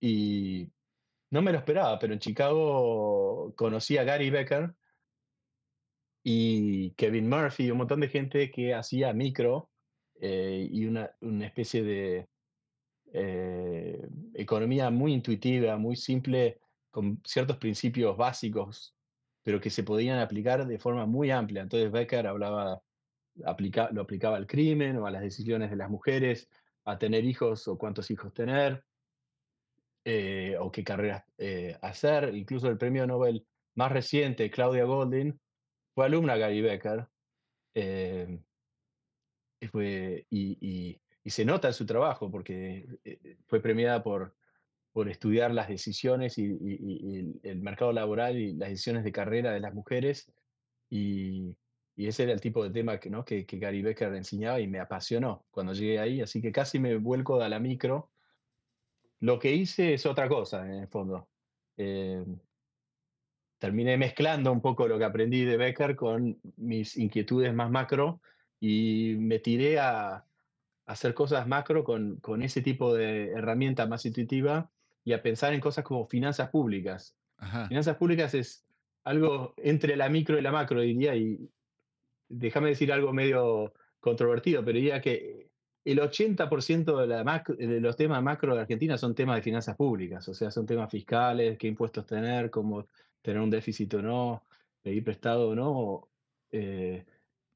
y 0.01 0.71
no 1.31 1.43
me 1.43 1.53
lo 1.53 1.59
esperaba, 1.59 1.99
pero 1.99 2.13
en 2.15 2.21
Chicago 2.21 3.55
conocí 3.57 3.99
a 3.99 4.05
Gary 4.05 4.31
Becker 4.31 4.75
y 6.23 6.91
Kevin 6.93 7.29
Murphy 7.29 7.67
y 7.67 7.71
un 7.71 7.79
montón 7.79 8.01
de 8.01 8.09
gente 8.09 8.51
que 8.51 8.75
hacía 8.75 9.13
micro 9.13 9.71
eh, 10.21 10.69
y 10.71 10.87
una, 10.87 11.11
una 11.21 11.47
especie 11.47 11.83
de 11.83 12.29
eh, 13.13 14.07
economía 14.35 14.91
muy 14.91 15.13
intuitiva, 15.13 15.77
muy 15.77 15.97
simple, 15.97 16.61
con 16.91 17.21
ciertos 17.25 17.57
principios 17.59 18.17
básicos, 18.17 18.95
pero 19.43 19.61
que 19.61 19.71
se 19.71 19.83
podían 19.83 20.19
aplicar 20.19 20.67
de 20.67 20.79
forma 20.79 21.07
muy 21.07 21.31
amplia. 21.31 21.63
Entonces 21.63 21.91
Becker 21.91 22.27
hablaba, 22.27 22.83
aplica, 23.45 23.91
lo 23.93 24.03
aplicaba 24.03 24.37
al 24.37 24.47
crimen 24.47 24.97
o 24.97 25.07
a 25.07 25.11
las 25.11 25.23
decisiones 25.23 25.71
de 25.71 25.77
las 25.77 25.91
mujeres, 25.91 26.49
a 26.85 26.99
tener 26.99 27.25
hijos 27.25 27.69
o 27.69 27.79
cuántos 27.79 28.11
hijos 28.11 28.33
tener, 28.33 28.85
eh, 30.05 30.57
o 30.59 30.71
qué 30.71 30.85
carreras 30.85 31.25
eh, 31.39 31.77
hacer. 31.83 32.35
Incluso 32.35 32.69
el 32.69 32.79
premio 32.79 33.07
Nobel 33.07 33.47
más 33.75 33.93
reciente, 33.93 34.51
Claudia 34.51 34.85
Goldin, 34.85 35.39
fue 35.95 36.07
alumna 36.07 36.35
de 36.35 36.41
Gary 36.41 36.63
Becker. 36.63 37.09
eh, 37.75 38.41
fue, 39.71 40.27
y, 40.31 41.01
se 41.25 41.45
nota 41.45 41.69
en 41.69 41.75
su 41.75 41.85
trabajo 41.85 42.31
porque 42.31 42.87
eh, 43.05 43.37
fue 43.47 43.61
premiada 43.61 44.03
por, 44.03 44.35
por 44.93 45.11
estudiar 45.11 45.53
las 45.53 45.69
decisiones 45.69 46.39
y, 46.39 46.45
y- 46.45 47.41
el 47.43 47.61
mercado 47.61 47.93
laboral 47.93 48.39
y 48.39 48.55
las 48.55 48.71
decisiones 48.71 49.05
de 49.05 49.13
carrera 49.13 49.53
de 49.53 49.61
las 49.61 49.75
mujeres. 49.75 50.33
Y, 50.89 51.55
y 51.99 52.07
ese 52.07 52.23
era 52.23 52.33
el 52.33 52.41
tipo 52.41 52.63
de 52.63 52.71
tema 52.71 53.01
que, 53.01 53.11
¿no? 53.11 53.25
que, 53.25 53.45
que 53.45 53.59
Gary 53.59 53.83
Becker 53.83 54.15
enseñaba 54.15 54.61
y 54.61 54.69
me 54.69 54.79
apasionó 54.79 55.45
cuando 55.51 55.73
llegué 55.73 55.99
ahí. 55.99 56.21
Así 56.21 56.41
que 56.41 56.53
casi 56.53 56.79
me 56.79 56.97
vuelco 56.97 57.43
a 57.43 57.49
la 57.49 57.59
micro. 57.59 58.13
Lo 59.19 59.41
que 59.41 59.53
hice 59.53 59.95
es 59.95 60.07
otra 60.07 60.29
cosa, 60.29 60.65
en 60.65 60.83
el 60.83 60.87
fondo. 60.87 61.29
Eh, 61.77 62.25
terminé 63.59 63.97
mezclando 63.97 64.53
un 64.53 64.61
poco 64.61 64.87
lo 64.87 64.97
que 64.97 65.07
aprendí 65.07 65.45
de 65.45 65.57
Becker 65.57 65.97
con 65.97 66.39
mis 66.57 66.97
inquietudes 66.97 67.53
más 67.53 67.69
macro 67.69 68.21
y 68.61 69.17
me 69.19 69.41
tiré 69.41 69.81
a, 69.81 70.25
hacer 70.87 71.15
cosas 71.15 71.49
macro 71.49 71.83
con, 71.83 72.19
con 72.21 72.43
ese 72.43 72.63
tipo 72.63 72.95
de 72.95 73.33
herramienta 73.33 73.87
más 73.87 74.07
intuitiva 74.07 74.71
y 75.03 75.15
a 75.15 75.23
pensar 75.23 75.53
en 75.53 75.61
cosas 75.61 75.85
como 75.85 76.07
finanzas 76.07 76.49
públicas. 76.51 77.17
ajá, 77.39 77.67
Finanzas 77.67 77.97
públicas 77.97 78.35
es 78.35 78.65
algo 79.03 79.53
entre 79.57 79.97
la 79.97 80.09
micro 80.09 80.39
y 80.39 80.43
la 80.43 80.53
macro, 80.53 80.81
diría, 80.81 81.17
y 81.17 81.51
déjame 82.29 82.71
decir 82.71 82.93
algo 82.93 83.13
medio 83.13 83.73
controvertido, 84.01 84.65
pero 84.65 84.77
diría 84.77 85.01
que 85.01 85.49
el 85.85 86.01
80% 86.01 87.07
de, 87.57 87.81
los 87.81 87.97
temas 87.97 88.23
macro 88.23 88.55
de 88.55 88.61
Argentina 88.61 88.99
son 88.99 89.15
temas 89.15 89.37
de 89.37 89.43
finanzas 89.43 89.77
públicas, 89.77 90.29
o 90.29 90.35
sea, 90.35 90.51
son 90.51 90.67
temas 90.67 90.91
fiscales, 90.91 91.57
qué 91.57 91.67
impuestos 91.67 92.07
tener, 92.07 92.51
cómo 92.51 92.87
tener 93.23 93.41
un 93.41 93.51
déficit 93.51 93.95
o 93.95 94.03
no, 94.03 94.45
pedir 94.83 95.03
prestado 95.03 95.49
o 95.49 95.55
no, 95.55 96.09
eh, 96.51 97.05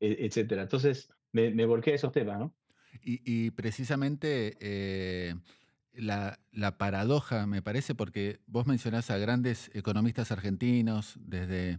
e- 0.00 0.26
etcétera. 0.26 0.62
Entonces, 0.62 1.10
me, 1.32 1.50
me 1.50 1.66
volqué 1.66 1.92
a 1.92 1.96
esos 1.96 2.12
temas, 2.12 2.38
¿no? 2.38 2.54
Y, 3.02 3.20
y 3.24 3.50
precisamente 3.50 4.56
eh, 4.60 5.34
la, 5.92 6.38
la 6.52 6.78
paradoja, 6.78 7.46
me 7.46 7.62
parece, 7.62 7.94
porque 7.94 8.40
vos 8.46 8.66
mencionás 8.66 9.10
a 9.10 9.18
grandes 9.18 9.70
economistas 9.74 10.32
argentinos, 10.32 11.18
desde, 11.20 11.78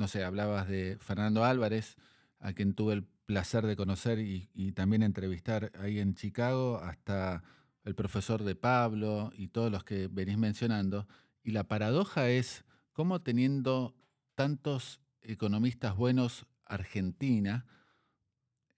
no 0.00 0.08
sé, 0.08 0.24
hablabas 0.24 0.66
de 0.66 0.96
Fernando 0.98 1.44
Álvarez, 1.44 1.96
a 2.38 2.54
quien 2.54 2.72
tuve 2.72 2.94
el 2.94 3.04
placer 3.04 3.66
de 3.66 3.76
conocer 3.76 4.18
y, 4.18 4.48
y 4.54 4.72
también 4.72 5.02
entrevistar 5.02 5.70
ahí 5.78 6.00
en 6.00 6.14
Chicago, 6.14 6.78
hasta 6.78 7.44
el 7.84 7.94
profesor 7.94 8.42
de 8.42 8.56
Pablo 8.56 9.30
y 9.34 9.48
todos 9.48 9.70
los 9.70 9.84
que 9.84 10.08
venís 10.08 10.38
mencionando. 10.38 11.06
Y 11.42 11.50
la 11.50 11.64
paradoja 11.64 12.30
es 12.30 12.64
cómo 12.92 13.20
teniendo 13.20 13.94
tantos 14.34 15.02
economistas 15.20 15.94
buenos 15.94 16.46
Argentina, 16.64 17.66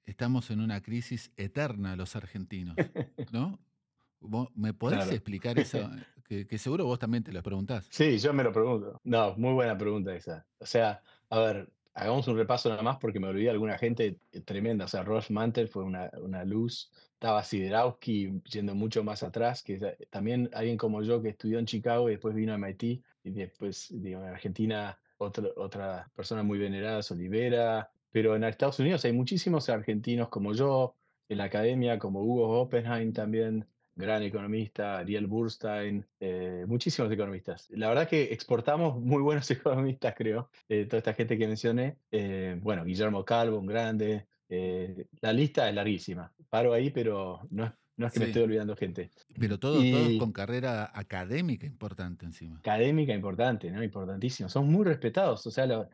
estamos 0.05 0.51
en 0.51 0.59
una 0.59 0.83
crisis 0.83 1.31
eterna 1.37 1.95
los 1.95 2.17
argentinos, 2.17 2.75
¿no? 3.33 3.61
¿Vos 4.23 4.49
¿Me 4.55 4.73
podés 4.75 4.99
Claro. 4.99 5.13
explicar 5.13 5.59
eso? 5.59 5.79
Que, 6.25 6.47
que 6.47 6.57
seguro 6.57 6.87
vos 6.87 6.99
también 6.99 7.23
te 7.23 7.31
lo 7.33 7.43
preguntás. 7.43 7.87
Sí, 7.91 8.17
yo 8.19 8.33
me 8.33 8.43
lo 8.43 8.53
pregunto. 8.53 8.99
No, 9.05 9.35
muy 9.37 9.53
buena 9.53 9.77
pregunta 9.77 10.15
esa. 10.15 10.47
O 10.61 10.65
sea, 10.65 11.03
a 11.29 11.39
ver, 11.41 11.69
hagamos 11.93 12.27
un 12.27 12.39
repaso 12.39 12.71
nada 12.71 12.81
más 12.81 12.97
porque 12.97 13.21
me 13.21 13.27
olvidé 13.29 13.51
alguna 13.51 13.77
gente 13.77 14.19
tremenda. 14.47 14.87
O 14.87 14.89
sea, 14.89 15.03
Rolf 15.03 15.29
Mantel 15.29 15.69
fue 15.69 15.85
una, 15.85 16.11
una 16.23 16.43
luz. 16.45 16.91
Estaba 17.15 17.43
Siderowski 17.45 18.41
yendo 18.51 18.75
mucho 18.75 19.05
más 19.05 19.23
atrás, 19.23 19.63
que 19.63 19.79
también 20.09 20.49
alguien 20.55 20.79
como 20.79 21.03
yo 21.03 21.21
que 21.21 21.31
estudió 21.31 21.59
en 21.59 21.67
Chicago 21.67 22.09
y 22.09 22.13
después 22.13 22.35
vino 22.35 22.53
a 22.53 22.57
MIT 22.57 22.83
y 23.25 23.31
después, 23.31 23.89
digo, 23.91 24.23
en 24.23 24.29
Argentina 24.29 24.99
otra, 25.19 25.49
otra 25.57 26.11
persona 26.17 26.43
muy 26.43 26.59
venerada 26.59 27.01
es 27.01 27.11
Olivera. 27.11 27.91
Pero 28.11 28.37
en 28.37 28.45
Estados 28.45 28.79
Unidos 28.79 29.05
hay 29.05 29.13
muchísimos 29.13 29.69
argentinos 29.69 30.29
como 30.31 30.55
yo, 30.55 30.95
en 31.29 31.39
la 31.39 31.45
academia, 31.45 31.99
como 31.99 32.23
Hugo 32.23 32.59
Oppenheim 32.61 33.13
también, 33.13 33.67
gran 33.95 34.23
economista, 34.23 34.99
Ariel 34.99 35.27
Burstein, 35.27 36.07
eh, 36.21 36.65
muchísimos 36.67 37.11
economistas. 37.13 37.69
La 37.71 37.89
verdad 37.89 38.09
que 38.09 38.25
exportamos 38.33 39.01
muy 39.01 39.23
buenos 39.23 39.51
economistas, 39.51 40.15
creo, 40.17 40.51
eh, 40.69 40.87
toda 40.87 40.99
esta 40.99 41.15
gente 41.15 41.39
que 41.39 41.47
mencioné. 41.47 41.99
Eh, 42.11 42.57
bueno, 42.61 42.85
Guillermo 42.85 43.25
Calvo, 43.25 43.59
un 43.59 43.67
grande. 43.67 44.27
la 45.21 45.33
lista 45.33 45.69
es 45.69 45.75
larguísima. 45.75 46.33
Paro 46.51 46.73
ahí, 46.73 46.91
pero 46.91 47.41
no 47.51 47.65
es 47.65 47.73
no 47.97 48.07
es 48.07 48.13
que 48.15 48.21
me 48.21 48.27
estoy 48.27 48.43
olvidando 48.43 48.75
gente. 48.75 49.11
Pero 49.39 49.59
todos, 49.59 49.85
con 50.19 50.33
carrera 50.33 50.91
académica 50.95 51.67
importante 51.67 52.25
encima. 52.25 52.59
Académica 52.59 53.13
importante, 53.13 53.71
¿no? 53.71 53.83
Importantísimo. 53.83 54.49
Son 54.49 54.67
muy 54.71 54.85
respetados. 54.85 55.47
O 55.47 55.51
sea, 55.51 55.89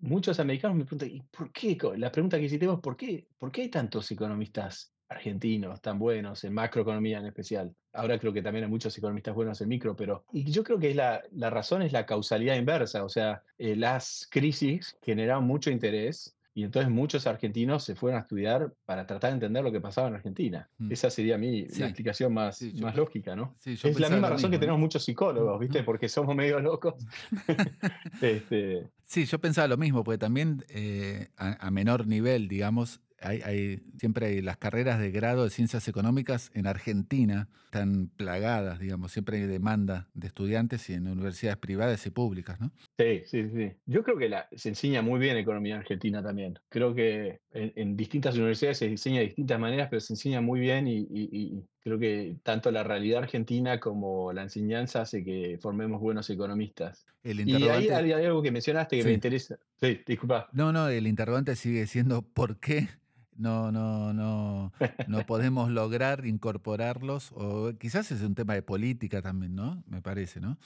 muchos 0.00 0.40
americanos 0.40 0.76
me 0.76 0.84
preguntan, 0.84 1.10
¿y 1.10 1.22
por 1.22 1.52
qué? 1.52 1.78
La 1.96 2.10
pregunta 2.10 2.38
que 2.38 2.44
hiciste 2.44 2.66
vos, 2.66 2.80
¿por 2.80 2.96
qué, 2.96 3.28
¿por 3.38 3.52
qué 3.52 3.62
hay 3.62 3.68
tantos 3.68 4.10
economistas 4.10 4.91
argentinos 5.12 5.80
tan 5.80 5.98
buenos 5.98 6.44
en 6.44 6.54
macroeconomía 6.54 7.18
en 7.18 7.26
especial? 7.26 7.74
Ahora 7.92 8.18
creo 8.18 8.32
que 8.32 8.42
también 8.42 8.64
hay 8.64 8.70
muchos 8.70 8.96
economistas 8.96 9.34
buenos 9.34 9.60
en 9.60 9.68
micro, 9.68 9.94
pero 9.96 10.24
y 10.32 10.50
yo 10.50 10.64
creo 10.64 10.78
que 10.78 10.90
es 10.90 10.96
la, 10.96 11.22
la 11.32 11.50
razón 11.50 11.82
es 11.82 11.92
la 11.92 12.06
causalidad 12.06 12.56
inversa. 12.56 13.04
O 13.04 13.08
sea, 13.08 13.42
eh, 13.58 13.76
las 13.76 14.28
crisis 14.30 14.96
generan 15.02 15.44
mucho 15.44 15.70
interés 15.70 16.36
y 16.54 16.64
entonces 16.64 16.90
muchos 16.90 17.26
argentinos 17.26 17.82
se 17.82 17.94
fueron 17.94 18.18
a 18.18 18.22
estudiar 18.22 18.74
para 18.84 19.06
tratar 19.06 19.30
de 19.30 19.34
entender 19.34 19.64
lo 19.64 19.72
que 19.72 19.80
pasaba 19.80 20.08
en 20.08 20.14
Argentina. 20.14 20.68
Mm. 20.78 20.92
Esa 20.92 21.08
sería 21.08 21.38
mi, 21.38 21.66
la 21.66 21.86
explicación 21.86 22.34
más, 22.34 22.60
más 22.74 22.94
lógica, 22.94 23.34
¿no? 23.34 23.56
es 23.64 23.98
la 23.98 24.10
misma 24.10 24.28
razón 24.28 24.50
que 24.50 24.58
tenemos 24.58 24.78
muchos 24.78 25.02
psicólogos, 25.02 25.58
¿viste? 25.58 25.82
Porque 25.82 26.08
somos 26.10 26.36
medio 26.36 26.60
locos. 26.60 26.94
este... 28.20 28.86
Sí, 29.04 29.24
yo 29.24 29.40
pensaba 29.40 29.68
lo 29.68 29.76
mismo, 29.78 30.04
porque 30.04 30.18
también 30.18 30.64
eh, 30.68 31.28
a, 31.36 31.70
menor 31.70 32.06
nivel, 32.06 32.48
digamos, 32.48 33.00
hay, 33.22 33.80
siempre 33.98 34.26
hay 34.26 34.42
las 34.42 34.56
carreras 34.56 34.98
de 34.98 35.10
grado 35.10 35.44
de 35.44 35.50
ciencias 35.50 35.86
económicas 35.88 36.50
en 36.54 36.66
Argentina 36.66 37.48
están 37.72 38.10
plagadas, 38.18 38.80
digamos, 38.80 39.12
siempre 39.12 39.38
hay 39.38 39.46
demanda 39.46 40.06
de 40.12 40.26
estudiantes 40.26 40.90
y 40.90 40.92
en 40.92 41.08
universidades 41.08 41.56
privadas 41.56 42.04
y 42.04 42.10
públicas, 42.10 42.60
¿no? 42.60 42.70
Sí, 42.98 43.22
sí, 43.24 43.48
sí. 43.48 43.72
Yo 43.86 44.02
creo 44.02 44.18
que 44.18 44.28
la, 44.28 44.46
se 44.52 44.68
enseña 44.68 45.00
muy 45.00 45.18
bien 45.18 45.38
economía 45.38 45.76
en 45.76 45.80
argentina 45.80 46.22
también. 46.22 46.58
Creo 46.68 46.94
que 46.94 47.40
en, 47.50 47.96
distintas 47.96 48.34
universidades 48.34 48.76
se 48.76 48.86
enseña 48.88 49.20
de 49.20 49.26
distintas 49.28 49.58
maneras, 49.58 49.88
pero 49.88 50.00
se 50.00 50.12
enseña 50.12 50.42
muy 50.42 50.60
bien 50.60 50.86
y, 50.86 51.64
creo 51.80 51.98
que 51.98 52.36
tanto 52.42 52.70
la 52.70 52.82
realidad 52.84 53.22
argentina 53.22 53.80
como 53.80 54.34
la 54.34 54.42
enseñanza 54.42 55.00
hace 55.00 55.24
que 55.24 55.58
formemos 55.60 55.98
buenos 55.98 56.28
economistas. 56.28 57.06
y 57.24 57.54
ahí 57.54 57.88
hay, 57.88 58.12
algo 58.12 58.42
que 58.42 58.52
mencionaste 58.52 58.98
que 58.98 59.04
me 59.04 59.12
interesa. 59.12 59.58
Sí, 59.80 59.98
disculpa. 60.06 60.50
No, 60.52 60.72
no, 60.72 60.88
el 60.88 61.06
interrogante 61.06 61.56
sigue 61.56 61.86
siendo 61.86 62.20
¿por 62.20 62.60
qué 62.60 62.88
no, 63.36 63.72
no, 63.72 64.12
no, 64.12 64.72
no 65.08 65.26
podemos 65.26 65.70
lograr 65.70 66.26
incorporarlos, 66.26 67.32
o 67.34 67.72
quizás 67.78 68.10
es 68.12 68.22
un 68.22 68.34
tema 68.34 68.54
de 68.54 68.62
política 68.62 69.22
también, 69.22 69.54
¿no? 69.54 69.82
Me 69.86 70.02
parece, 70.02 70.40
¿no? 70.40 70.58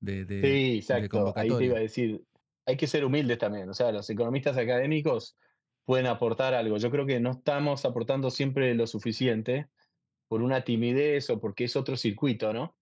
De, 0.00 0.26
sí, 0.26 0.78
exacto. 0.78 1.32
Ahí 1.36 1.48
te 1.48 1.64
iba 1.64 1.76
a 1.76 1.80
decir, 1.80 2.22
hay 2.66 2.76
que 2.76 2.86
ser 2.86 3.04
humildes 3.04 3.38
también. 3.38 3.68
O 3.68 3.74
sea, 3.74 3.92
los 3.92 4.08
economistas 4.10 4.56
académicos 4.56 5.36
pueden 5.84 6.06
aportar 6.06 6.54
algo. 6.54 6.76
Yo 6.76 6.90
creo 6.90 7.06
que 7.06 7.20
no 7.20 7.30
estamos 7.32 7.84
aportando 7.84 8.30
siempre 8.30 8.74
lo 8.74 8.86
suficiente 8.86 9.68
por 10.28 10.42
una 10.42 10.62
timidez 10.62 11.30
o 11.30 11.40
porque 11.40 11.64
es 11.64 11.76
otro 11.76 11.96
circuito, 11.96 12.52
¿no? 12.52 12.76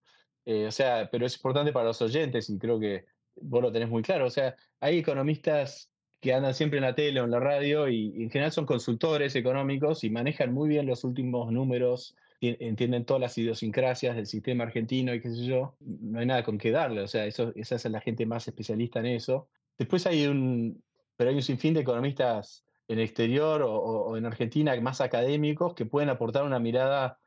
Eh, 0.45 0.67
o 0.67 0.71
sea, 0.71 1.09
pero 1.11 1.25
es 1.25 1.35
importante 1.35 1.71
para 1.71 1.85
los 1.85 2.01
oyentes 2.01 2.49
y 2.49 2.57
creo 2.57 2.79
que 2.79 3.05
vos 3.35 3.61
lo 3.61 3.71
tenés 3.71 3.89
muy 3.89 4.01
claro. 4.01 4.25
O 4.25 4.29
sea, 4.29 4.55
hay 4.79 4.99
economistas 4.99 5.91
que 6.25 6.33
andan 6.33 6.55
siempre 6.55 6.79
en 6.79 6.85
la 6.85 6.95
tele 6.95 7.21
o 7.21 7.25
en 7.25 7.29
la 7.29 7.39
radio 7.39 7.87
y, 7.87 8.07
en 8.23 8.31
general 8.31 8.51
son 8.51 8.65
consultores 8.65 9.35
económicos 9.35 10.03
y 10.03 10.09
manejan 10.09 10.51
muy 10.51 10.67
bien 10.67 10.87
los 10.87 11.03
últimos 11.03 11.51
números, 11.51 12.15
entienden 12.41 13.05
todas 13.05 13.21
las 13.21 13.37
idiosincrasias 13.37 14.15
del 14.15 14.25
sistema 14.25 14.63
argentino 14.63 15.13
y 15.13 15.21
qué 15.21 15.29
sé 15.29 15.45
yo, 15.45 15.75
no 15.81 16.17
hay 16.17 16.25
nada 16.25 16.43
con 16.43 16.57
qué 16.57 16.71
darle, 16.71 17.01
o 17.01 17.07
sea, 17.07 17.27
eso, 17.27 17.53
esa 17.55 17.75
es 17.75 17.85
la 17.85 18.01
gente 18.01 18.25
más 18.25 18.47
especialista 18.47 19.01
en 19.01 19.05
eso. 19.05 19.49
Después 19.77 20.07
hay 20.07 20.25
un, 20.25 20.81
pero 21.15 21.29
hay 21.29 21.35
un 21.35 21.43
sinfín 21.43 21.75
de 21.75 21.81
economistas 21.81 22.65
en 22.87 22.97
el 22.97 23.05
exterior 23.05 23.61
o, 23.63 24.17
en 24.17 24.25
Argentina 24.25 24.75
más 24.81 25.01
académicos 25.01 25.75
que 25.75 25.85
pueden 25.85 26.09
aportar 26.09 26.43
una 26.43 26.57
mirada 26.57 27.19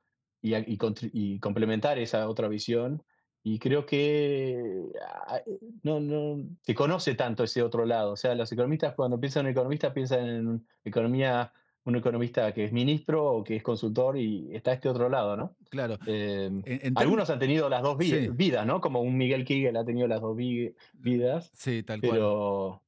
y 0.42 1.38
complementar 1.38 2.00
esa 2.00 2.28
otra 2.28 2.48
visión 2.48 3.04
y 3.42 3.58
creo 3.58 3.86
que 3.86 4.90
ah, 5.26 5.40
no, 5.82 6.00
no 6.00 6.44
se 6.62 6.74
conoce 6.74 7.14
tanto 7.14 7.44
ese 7.44 7.62
otro 7.62 7.86
lado. 7.86 8.12
O 8.12 8.16
sea, 8.16 8.34
los 8.34 8.50
economistas 8.52 8.94
cuando 8.94 9.18
piensan 9.18 9.46
en 9.46 9.46
un 9.46 9.52
economista 9.52 9.94
piensan 9.94 10.28
en 10.28 10.66
economía, 10.84 11.52
un 11.84 11.96
economista 11.96 12.52
que 12.52 12.64
es 12.64 12.72
ministro 12.72 13.24
o 13.24 13.44
que 13.44 13.56
es 13.56 13.62
consultor 13.62 14.18
y 14.18 14.54
está 14.54 14.72
este 14.72 14.88
otro 14.88 15.08
lado, 15.08 15.36
¿no? 15.36 15.56
Claro. 15.70 15.98
Eh, 16.06 16.92
algunos 16.96 17.30
han 17.30 17.38
tenido 17.38 17.68
las 17.68 17.82
dos 17.82 17.96
vidas, 17.96 18.66
¿no? 18.66 18.80
Como 18.80 19.00
un 19.00 19.16
Miguel 19.16 19.44
Kigel 19.44 19.76
ha 19.76 19.84
tenido 19.84 20.06
las 20.08 20.20
dos 20.20 20.36
vidas. 20.36 21.50
Sí, 21.54 21.82
tal 21.82 22.00
cual. 22.00 22.80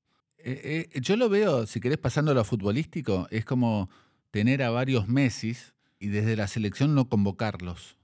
Eh, 0.43 0.89
eh, 0.95 1.01
yo 1.01 1.17
lo 1.17 1.29
veo, 1.29 1.67
si 1.67 1.81
querés 1.81 1.99
pasando 1.99 2.33
a 2.33 2.35
lo 2.35 2.45
futbolístico, 2.45 3.29
es 3.31 3.45
como 3.45 3.91
tener 4.31 4.63
a 4.63 4.71
varios 4.71 5.07
Messi 5.07 5.55
y 5.99 6.09
desde 6.09 6.35
la 6.35 6.49
selección 6.49 6.95
no 6.95 7.09
convocarlos. 7.09 7.99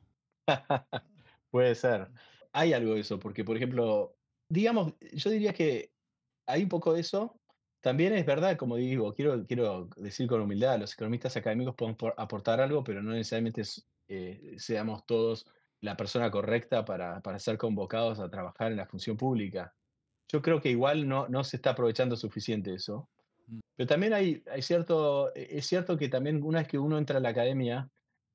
Puede 1.51 1.75
ser 1.75 2.09
hay 2.57 2.73
algo 2.73 2.95
de 2.95 3.01
eso, 3.01 3.19
porque, 3.19 3.45
por 3.45 3.57
ejemplo, 3.57 4.17
digamos, 4.49 4.95
yo 5.13 5.29
diría 5.29 5.53
que 5.53 5.93
hay 6.47 6.63
un 6.63 6.71
poco 6.71 6.95
de 6.95 7.01
eso. 7.01 7.39
También 7.83 8.15
es 8.15 8.25
verdad, 8.25 8.57
como 8.57 8.77
digo, 8.77 9.15
quiero, 9.15 9.47
quiero 9.47 9.91
decir 9.97 10.27
con 10.27 10.41
humildad, 10.41 10.81
los 10.81 10.95
economistas 10.95 11.37
académicos 11.37 11.75
pueden 11.75 11.97
aportar 12.17 12.61
algo, 12.63 12.83
pero 12.83 13.03
no 13.03 13.13
necesariamente 13.13 13.63
eh, 14.09 14.55
seamos 14.57 15.05
todos 15.05 15.47
la 15.83 15.99
persona 15.99 16.31
correcta 16.31 16.85
para, 16.85 17.21
para, 17.21 17.39
ser 17.39 17.59
convocados 17.59 18.19
a 18.19 18.31
trabajar 18.31 18.73
en 18.73 18.79
la 18.79 18.87
función 18.87 19.19
pública. 19.19 19.75
Yo 20.29 20.41
creo 20.41 20.61
que 20.61 20.71
igual 20.71 21.07
no, 21.07 21.29
no 21.29 21.45
se 21.45 21.57
está 21.57 21.71
aprovechando 21.71 22.17
suficiente 22.17 22.73
eso. 22.73 23.07
Mm. 23.49 23.59
Pero 23.77 23.87
también 23.87 24.15
hay, 24.15 24.43
hay 24.51 24.63
cierto, 24.63 25.33
es 25.35 25.67
cierto 25.67 25.99
que 25.99 26.09
también 26.09 26.43
una 26.43 26.61
vez 26.61 26.69
que 26.69 26.79
uno 26.79 26.97
entra 26.97 27.19
a 27.19 27.21
la 27.21 27.29
academia, 27.29 27.91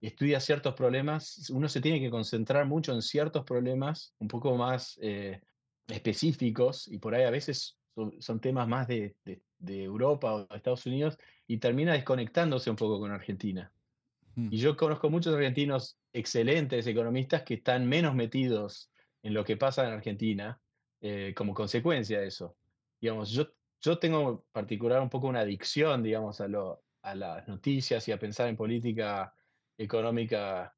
estudia 0.07 0.39
ciertos 0.39 0.73
problemas, 0.73 1.49
uno 1.51 1.69
se 1.69 1.79
tiene 1.79 1.99
que 1.99 2.09
concentrar 2.09 2.65
mucho 2.65 2.93
en 2.93 3.01
ciertos 3.01 3.43
problemas 3.45 4.15
un 4.19 4.27
poco 4.27 4.55
más 4.55 4.97
eh, 5.01 5.41
específicos 5.87 6.87
y 6.87 6.97
por 6.97 7.13
ahí 7.13 7.23
a 7.23 7.29
veces 7.29 7.77
son, 8.19 8.39
temas 8.39 8.67
más 8.67 8.87
de, 8.87 9.15
Europa 9.59 10.33
o 10.33 10.45
de 10.45 10.55
Estados 10.55 10.85
Unidos 10.87 11.17
y 11.45 11.57
termina 11.57 11.93
desconectándose 11.93 12.69
un 12.69 12.75
poco 12.75 12.99
con 12.99 13.11
Argentina. 13.11 13.71
Y 14.35 14.57
yo 14.57 14.77
conozco 14.77 15.09
muchos 15.09 15.35
argentinos 15.35 15.99
excelentes 16.13 16.87
economistas 16.87 17.43
que 17.43 17.55
están 17.55 17.87
menos 17.87 18.15
metidos 18.15 18.89
en 19.21 19.33
lo 19.33 19.43
que 19.43 19.57
pasa 19.57 19.85
en 19.85 19.93
Argentina 19.93 20.59
eh, 21.01 21.33
como 21.35 21.53
consecuencia 21.53 22.21
de 22.21 22.27
eso. 22.27 22.55
Digamos, 22.99 23.29
yo, 23.29 23.47
yo 23.81 23.99
tengo 23.99 24.29
en 24.31 24.39
particular 24.51 25.01
un 25.01 25.09
poco 25.09 25.27
una 25.27 25.41
adicción, 25.41 26.01
digamos, 26.01 26.39
a, 26.39 26.47
lo, 26.47 26.81
a 27.01 27.13
las 27.13 27.47
noticias 27.47 28.07
y 28.07 28.13
a 28.13 28.19
pensar 28.19 28.47
en 28.47 28.55
política 28.55 29.33
económica 29.83 30.75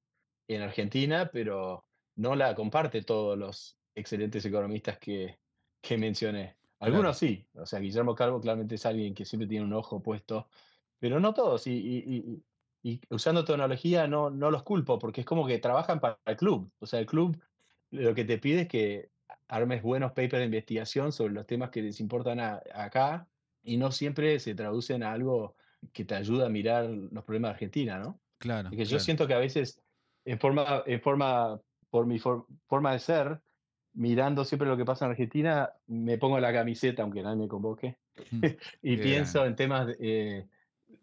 en 0.48 0.62
Argentina, 0.62 1.30
pero 1.32 1.86
no 2.16 2.36
la 2.36 2.56
comparte 2.56 3.02
todos 3.02 3.38
los 3.38 3.78
excelentes 3.96 4.46
economistas 4.46 4.98
que, 4.98 5.40
que 5.82 5.98
mencioné. 5.98 6.58
Algunos 6.80 7.18
sí, 7.18 7.48
o 7.54 7.66
sea, 7.66 7.80
Guillermo 7.80 8.14
Calvo 8.14 8.42
claramente 8.42 8.76
es 8.76 8.86
alguien 8.86 9.14
que 9.14 9.26
siempre 9.26 9.48
tiene 9.48 9.66
un 9.66 9.74
ojo 9.74 10.02
puesto, 10.02 10.50
pero 11.00 11.20
no 11.20 11.34
todos. 11.34 11.66
Y, 11.68 12.44
y, 12.84 13.02
usando 13.10 13.46
tecnología 13.46 14.08
no, 14.08 14.30
no 14.30 14.52
los 14.52 14.64
culpo, 14.64 15.00
porque 15.00 15.22
es 15.22 15.26
como 15.26 15.48
que 15.48 15.60
trabajan 15.60 16.02
para 16.02 16.20
el 16.26 16.36
club. 16.36 16.70
O 16.80 16.86
sea, 16.86 17.00
el 17.00 17.06
club 17.06 17.42
lo 17.92 18.14
que 18.14 18.26
te 18.26 18.38
pide 18.38 18.62
es 18.62 18.68
que 18.68 19.12
armes 19.48 19.82
buenos 19.82 20.12
papers 20.12 20.40
de 20.40 20.46
investigación 20.46 21.14
sobre 21.14 21.34
los 21.34 21.48
temas 21.48 21.70
que 21.70 21.82
les 21.82 22.00
importan 22.02 22.40
acá 22.42 23.28
y 23.64 23.78
no 23.78 23.92
siempre 23.92 24.40
se 24.40 24.56
traducen 24.56 25.04
a 25.04 25.14
algo 25.14 25.56
que 25.94 26.04
te 26.04 26.16
ayuda 26.16 26.48
a 26.48 26.50
mirar 26.50 26.90
los 26.90 27.24
problemas 27.24 27.50
de 27.50 27.54
Argentina, 27.54 28.00
¿no? 28.00 28.20
Claro. 28.44 28.70
que 28.72 28.84
yo 28.84 29.00
siento 29.00 29.26
que 29.26 29.34
a 29.34 29.40
veces, 29.40 29.82
en 30.26 30.38
forma, 30.38 30.84
en 30.86 31.00
forma 31.00 31.62
por 31.90 32.06
mi 32.06 32.20
forma 32.20 32.92
de 32.92 33.00
ser, 33.00 33.40
mirando 33.94 34.44
siempre 34.44 34.68
lo 34.68 34.76
que 34.76 34.84
pasa 34.84 35.06
en 35.06 35.12
Argentina, 35.12 35.72
me 35.88 36.18
pongo 36.18 36.38
la 36.42 36.52
camiseta, 36.52 37.04
aunque 37.04 37.22
nadie 37.22 37.38
me 37.38 37.48
convoque, 37.48 37.98
mm, 38.32 38.42
y 38.82 38.98
pienso 38.98 39.46
en 39.46 39.56
temas 39.56 39.96
eh, 40.02 40.46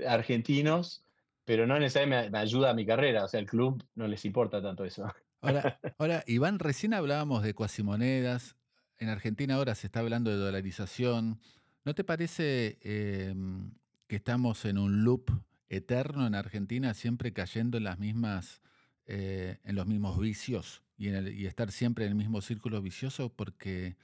argentinos, 0.06 1.02
pero 1.46 1.66
no 1.66 1.78
necesariamente 1.78 2.30
me, 2.30 2.38
ayuda 2.38 2.70
a 2.70 2.74
mi 2.74 2.84
carrera, 2.84 3.24
o 3.24 3.28
sea, 3.28 3.40
el 3.40 3.46
club 3.46 3.82
no 3.94 4.06
les 4.06 4.22
importa 4.26 4.60
tanto 4.60 4.84
eso. 4.84 5.10
Ahora, 5.40 5.80
ahora, 5.98 6.24
Iván, 6.26 6.58
recién 6.58 6.92
hablábamos 6.92 7.42
de 7.42 7.54
cuasimonedas, 7.54 8.54
en 8.98 9.08
Argentina 9.08 9.54
ahora 9.54 9.74
se 9.74 9.86
está 9.86 10.00
hablando 10.00 10.30
de 10.30 10.36
dolarización, 10.36 11.40
¿No 11.84 11.94
te 11.94 12.04
parece 12.04 12.78
em, 12.82 13.72
que 14.06 14.16
estamos 14.16 14.64
en 14.64 14.76
un 14.76 15.02
loop 15.02 15.30
eterno 15.70 16.26
en 16.26 16.34
Argentina, 16.34 16.92
siempre 16.92 17.32
cayendo 17.32 17.78
en 17.78 17.84
las 17.84 17.98
mismas, 17.98 18.60
eh, 19.06 19.58
en 19.64 19.76
los 19.76 19.86
mismos 19.86 20.18
vicios 20.18 20.82
y, 20.98 21.46
estar 21.46 21.72
siempre 21.72 22.04
en 22.04 22.10
el 22.10 22.16
mismo 22.16 22.42
círculo 22.42 22.82
vicioso? 22.82 23.32
Porque 23.32 23.96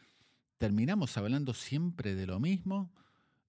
terminamos 0.57 1.19
hablando 1.19 1.53
siempre 1.53 2.15
de 2.15 2.27
lo 2.27 2.41
mismo 2.41 2.91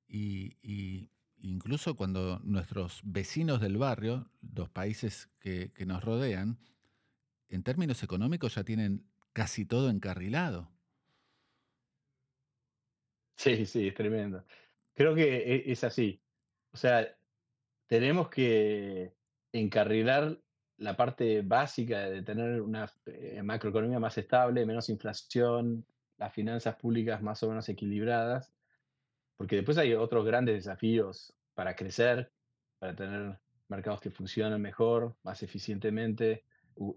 y, 0.07 1.09
incluso 1.39 1.95
cuando 1.95 2.41
nuestros 2.43 3.01
vecinos 3.03 3.61
del 3.61 3.77
barrio, 3.77 4.29
los 4.41 4.69
países 4.69 5.29
que, 5.39 5.71
que 5.73 5.85
nos 5.85 6.03
rodean, 6.03 6.57
en 7.47 7.63
términos 7.63 8.03
económicos 8.03 8.55
ya 8.55 8.63
tienen 8.63 9.05
casi 9.31 9.65
todo 9.65 9.89
encarrilado. 9.89 10.69
Sí, 13.37 13.65
sí, 13.67 13.87
es 13.87 13.93
tremendo. 13.93 14.43
Creo 14.95 15.13
que 15.13 15.37
e- 15.37 15.71
es 15.71 15.83
así. 15.83 16.19
O 16.71 16.77
sea, 16.77 17.07
tenemos 17.87 18.29
que 18.29 19.13
encarrilar 19.51 20.37
la 20.77 20.95
parte 20.95 21.41
básica 21.41 22.09
de 22.09 22.21
tener 22.21 22.61
una 22.61 22.91
eh, 23.05 23.41
macroeconomía 23.43 23.99
más 23.99 24.17
estable, 24.17 24.65
menos 24.65 24.89
inflación, 24.89 25.85
las 26.17 26.33
finanzas 26.33 26.75
públicas 26.75 27.21
más 27.21 27.41
o 27.43 27.49
menos 27.49 27.67
equilibradas, 27.69 28.53
porque 29.37 29.55
después 29.55 29.77
hay 29.77 29.93
otros 29.93 30.25
grandes 30.25 30.55
desafíos 30.55 31.33
para 31.53 31.75
crecer, 31.75 32.31
para 32.79 32.95
tener 32.95 33.39
mercados 33.69 34.01
que 34.01 34.11
funcionen 34.11 34.61
mejor, 34.61 35.15
más 35.23 35.41
eficientemente 35.43 36.43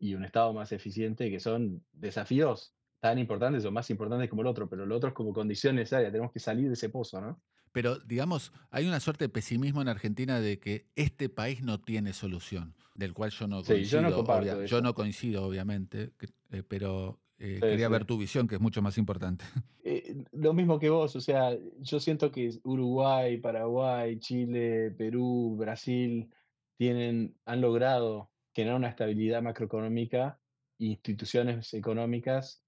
y 0.00 0.14
un 0.14 0.24
Estado 0.24 0.52
más 0.52 0.72
eficiente, 0.72 1.30
que 1.30 1.40
son 1.40 1.82
desafíos 1.92 2.74
tan 3.00 3.18
importantes 3.18 3.64
o 3.64 3.72
más 3.72 3.88
importantes 3.88 4.28
como 4.28 4.42
el 4.42 4.48
otro, 4.48 4.68
pero 4.68 4.84
el 4.84 4.92
otro 4.92 5.08
es 5.08 5.14
como 5.14 5.32
condición 5.32 5.76
necesaria, 5.76 6.10
tenemos 6.10 6.32
que 6.32 6.38
salir 6.38 6.66
de 6.68 6.74
ese 6.74 6.90
pozo, 6.90 7.20
¿no? 7.20 7.40
Pero, 7.72 7.98
digamos, 8.00 8.52
hay 8.70 8.86
una 8.86 9.00
suerte 9.00 9.24
de 9.26 9.28
pesimismo 9.28 9.80
en 9.82 9.88
Argentina 9.88 10.40
de 10.40 10.58
que 10.58 10.90
este 10.96 11.28
país 11.28 11.62
no 11.62 11.80
tiene 11.80 12.12
solución, 12.12 12.74
del 12.94 13.14
cual 13.14 13.30
yo 13.30 13.46
no 13.46 13.60
Sí, 13.62 13.72
coincido. 13.74 14.02
yo 14.02 14.08
no 14.08 14.16
comparto 14.16 14.52
obvia- 14.56 14.66
yo 14.66 14.80
no 14.82 14.94
coincido, 14.94 15.44
obviamente, 15.44 16.12
eh, 16.50 16.62
pero 16.66 17.20
eh, 17.38 17.54
Sí, 17.54 17.60
quería 17.60 17.88
ver 17.88 18.02
sí. 18.02 18.06
tu 18.06 18.18
visión, 18.18 18.46
que 18.48 18.56
es 18.56 18.60
mucho 18.60 18.82
más 18.82 18.98
importante. 18.98 19.44
Eh, 19.82 20.24
lo 20.32 20.52
mismo 20.52 20.78
que 20.78 20.90
vos, 20.90 21.16
o 21.16 21.22
sea, 21.22 21.56
yo 21.78 22.00
siento 22.00 22.30
que 22.30 22.50
Uruguay, 22.64 23.38
Paraguay, 23.38 24.18
Chile, 24.18 24.90
Perú, 24.90 25.56
Brasil 25.58 26.28
tienen, 26.76 27.34
han 27.46 27.62
logrado 27.62 28.30
generar 28.54 28.76
una 28.76 28.90
estabilidad 28.90 29.40
macroeconómica 29.40 30.38
instituciones 30.78 31.72
económicas 31.72 32.62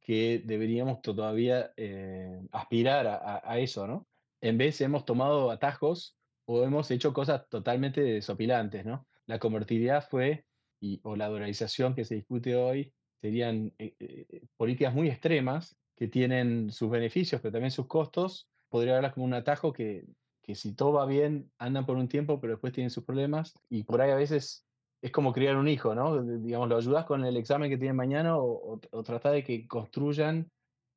que 0.00 0.42
deberíamos 0.44 1.00
todavía 1.00 1.72
eh, 1.78 2.42
aspirar 2.52 3.06
a 3.42 3.58
eso, 3.58 3.86
¿no? 3.86 4.06
En 4.40 4.58
vez 4.58 4.80
hemos 4.80 5.04
tomado 5.04 5.50
atajos 5.50 6.16
o 6.46 6.64
hemos 6.64 6.90
hecho 6.90 7.12
cosas 7.12 7.48
totalmente 7.48 8.00
desopilantes, 8.00 8.84
¿no? 8.84 9.06
La 9.26 9.38
convertibilidad 9.38 10.06
fue, 10.08 10.46
y, 10.80 11.00
o 11.04 11.14
la 11.16 11.28
dolarización 11.28 11.94
que 11.94 12.04
se 12.04 12.16
discute 12.16 12.56
hoy, 12.56 12.92
serían 13.20 13.72
eh, 13.78 13.94
eh, 13.98 14.46
políticas 14.56 14.94
muy 14.94 15.08
extremas 15.08 15.76
que 15.94 16.08
tienen 16.08 16.70
sus 16.72 16.90
beneficios, 16.90 17.40
pero 17.40 17.52
también 17.52 17.70
sus 17.70 17.86
costos. 17.86 18.48
Podría 18.68 18.94
verlas 18.94 19.12
como 19.12 19.26
un 19.26 19.34
atajo 19.34 19.72
que, 19.72 20.06
que 20.42 20.54
si 20.54 20.74
todo 20.74 20.92
va 20.92 21.06
bien, 21.06 21.50
andan 21.58 21.86
por 21.86 21.96
un 21.96 22.08
tiempo, 22.08 22.40
pero 22.40 22.54
después 22.54 22.72
tienen 22.72 22.90
sus 22.90 23.04
problemas. 23.04 23.52
Y 23.68 23.84
por 23.84 24.00
ahí 24.00 24.10
a 24.10 24.16
veces 24.16 24.66
es 25.02 25.12
como 25.12 25.32
criar 25.32 25.56
un 25.56 25.68
hijo, 25.68 25.94
¿no? 25.94 26.22
Digamos, 26.22 26.68
lo 26.68 26.76
ayudas 26.76 27.04
con 27.04 27.24
el 27.24 27.36
examen 27.36 27.70
que 27.70 27.78
tiene 27.78 27.94
mañana 27.94 28.36
o, 28.38 28.80
o, 28.90 29.02
de 29.02 29.44
que 29.44 29.66
construyan 29.66 30.50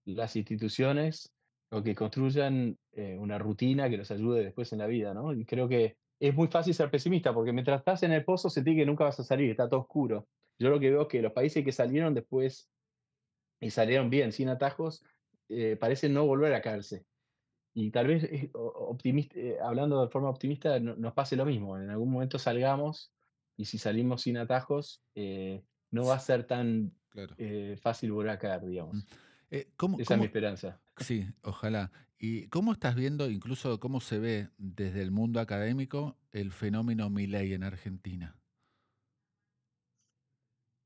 las 0.05 0.35
instituciones 0.35 1.33
o 1.73 1.81
que 1.83 1.95
construyan 1.95 2.77
eh, 2.91 3.17
una 3.19 3.37
rutina 3.39 3.89
que 3.89 3.97
los 3.97 4.11
ayude 4.11 4.43
después 4.43 4.71
en 4.73 4.79
la 4.79 4.87
vida, 4.87 5.13
¿no? 5.13 5.33
Y 5.33 5.45
creo 5.45 5.67
que 5.67 5.97
es 6.19 6.33
muy 6.35 6.47
fácil 6.47 6.73
ser 6.73 6.89
pesimista 6.91 7.33
porque 7.33 7.51
mientras 7.51 7.79
estás 7.79 8.03
en 8.03 8.11
el 8.11 8.23
pozo 8.23 8.49
sentís 8.49 8.75
que 8.75 8.85
nunca 8.85 9.03
vas 9.05 9.19
a 9.19 9.23
salir, 9.23 9.49
está 9.51 9.67
todo 9.67 9.81
oscuro. 9.81 10.27
Yo 10.59 10.69
lo 10.69 10.79
que 10.79 10.91
veo 10.91 11.01
es 11.03 11.07
que 11.07 11.21
los 11.21 11.33
países 11.33 11.65
que 11.65 11.71
salieron 11.71 12.13
después 12.13 12.69
y 13.59 13.71
salieron 13.71 14.09
bien, 14.09 14.31
sin 14.31 14.49
atajos, 14.49 15.03
eh, 15.49 15.75
parecen 15.79 16.13
no 16.13 16.25
volver 16.25 16.53
a 16.53 16.61
caerse. 16.61 17.05
Y 17.73 17.89
tal 17.89 18.07
vez, 18.07 18.23
eh, 18.25 18.51
optimista, 18.53 19.39
eh, 19.39 19.57
hablando 19.61 20.01
de 20.01 20.09
forma 20.11 20.29
optimista, 20.29 20.79
no- 20.79 20.95
nos 20.95 21.13
pase 21.13 21.35
lo 21.35 21.45
mismo. 21.45 21.77
En 21.77 21.89
algún 21.89 22.11
momento 22.11 22.37
salgamos 22.37 23.11
y 23.57 23.65
si 23.65 23.77
salimos 23.79 24.21
sin 24.21 24.37
atajos, 24.37 25.01
eh, 25.15 25.63
no 25.91 26.05
va 26.05 26.15
a 26.15 26.19
ser 26.19 26.45
tan 26.45 26.91
Claro. 27.09 27.35
eh, 27.37 27.77
fácil 27.81 28.11
volver 28.11 28.31
a 28.31 28.39
caer, 28.39 28.61
Mm. 28.63 29.01
Eh, 29.53 29.71
¿cómo, 29.77 29.99
Esa 29.99 30.15
es 30.15 30.19
mi 30.19 30.25
esperanza. 30.25 30.81
sí, 30.97 31.27
ojalá. 31.43 31.91
¿Y 32.17 32.47
cómo 32.49 32.71
estás 32.73 32.95
viendo, 32.95 33.29
incluso 33.29 33.79
cómo 33.79 33.99
se 34.01 34.17
ve 34.17 34.49
desde 34.57 35.01
el 35.03 35.11
mundo 35.11 35.39
académico, 35.39 36.17
el 36.31 36.51
fenómeno 36.51 37.09
Milei 37.11 37.53
en 37.53 37.63
Argentina? 37.63 38.39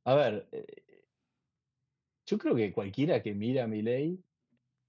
A 0.05 0.15
ver, 0.15 0.47
eh, 0.51 0.65
yo 2.25 2.37
creo 2.37 2.55
que 2.55 2.73
cualquiera 2.73 3.21
que 3.21 3.33
mira 3.33 3.63
a 3.63 3.67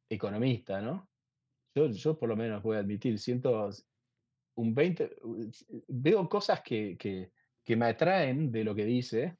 economista, 0.09 0.81
¿no? 0.83 1.11
Yo, 1.75 1.89
yo 1.91 2.19
por 2.19 2.29
lo 2.29 2.37
menos 2.37 2.63
voy 2.63 2.77
a 2.77 2.81
admitir, 2.81 3.19
siento 3.19 3.71
un 4.57 4.75
20, 4.75 5.17
u- 5.23 5.51
veo 5.89 6.29
cosas 6.29 6.63
que, 6.63 6.97
que, 6.99 7.33
que 7.65 7.77
me 7.77 7.87
atraen 7.87 8.53
de 8.53 8.65
lo 8.65 8.75
que 8.75 8.85
dice, 8.87 9.39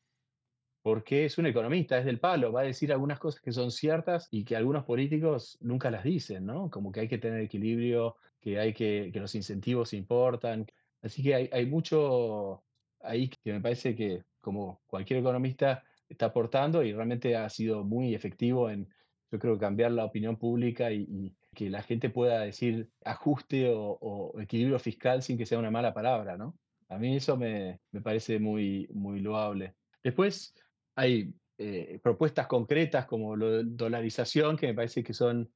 porque 0.89 1.27
es 1.27 1.37
un 1.37 1.45
economista, 1.45 1.99
es 1.99 2.07
del 2.07 2.19
palo, 2.19 2.51
va 2.51 2.63
a 2.63 2.65
decir 2.65 2.91
algunas 2.91 3.19
cosas 3.19 3.43
que 3.43 3.53
son 3.53 3.71
ciertas 3.71 4.27
y 4.31 4.43
que 4.43 4.57
algunos 4.57 4.85
políticos 4.87 5.59
nunca 5.61 5.91
las 5.91 6.03
dicen, 6.03 6.47
¿no? 6.47 6.71
Como 6.71 6.91
que 6.91 7.01
hay 7.01 7.09
que 7.09 7.19
tener 7.19 7.41
equilibrio, 7.43 8.17
que 8.41 8.59
hay 8.59 8.73
que, 8.73 9.11
que 9.13 9.21
los 9.21 9.35
incentivos 9.35 9.93
importan. 9.93 10.67
Así 11.03 11.23
que 11.23 11.35
hay, 11.35 11.51
hay 11.53 11.67
mucho 11.67 12.65
ahí 13.01 13.29
que 13.29 13.53
me 13.53 13.61
parece 13.61 13.95
que, 13.95 14.25
como 14.41 14.81
cualquier 14.87 15.19
economista, 15.21 15.85
está 16.09 16.27
aportando 16.27 16.83
y 16.83 16.95
realmente 16.95 17.37
ha 17.37 17.51
sido 17.51 17.85
muy 17.85 18.15
efectivo 18.15 18.71
en, 18.71 18.89
yo 19.31 19.39
creo, 19.39 19.59
cambiar 19.59 19.93
la 19.93 20.07
opinión 20.07 20.39
pública 20.39 20.91
y, 20.91 21.03
y 21.03 21.37
que 21.55 21.69
la 21.69 21.83
gente 21.83 22.09
pueda 22.09 22.41
decir 22.41 22.89
ajuste 23.05 23.69
o, 23.69 23.99
o 24.01 24.41
equilibrio 24.41 24.79
fiscal 24.79 25.23
sin 25.23 25.37
que 25.37 25.45
sea 25.45 25.59
una 25.59 25.71
mala 25.71 25.93
palabra, 25.93 26.39
¿no? 26.39 26.57
A 26.89 26.97
mí 26.97 27.15
eso 27.15 27.37
me, 27.37 27.79
me 27.93 28.01
parece 28.01 28.39
muy, 28.39 28.89
muy 28.95 29.21
loable. 29.21 29.75
Después, 30.03 30.55
hay 30.99 31.35
eh, 31.59 32.01
propuestas 32.03 32.47
concretas 32.47 33.07
como 33.07 33.37
la 33.37 33.63
dolarización, 33.65 34.57
que 34.57 34.67
me 34.69 34.75
parece 34.75 35.03
que 35.03 35.15
son, 35.15 35.53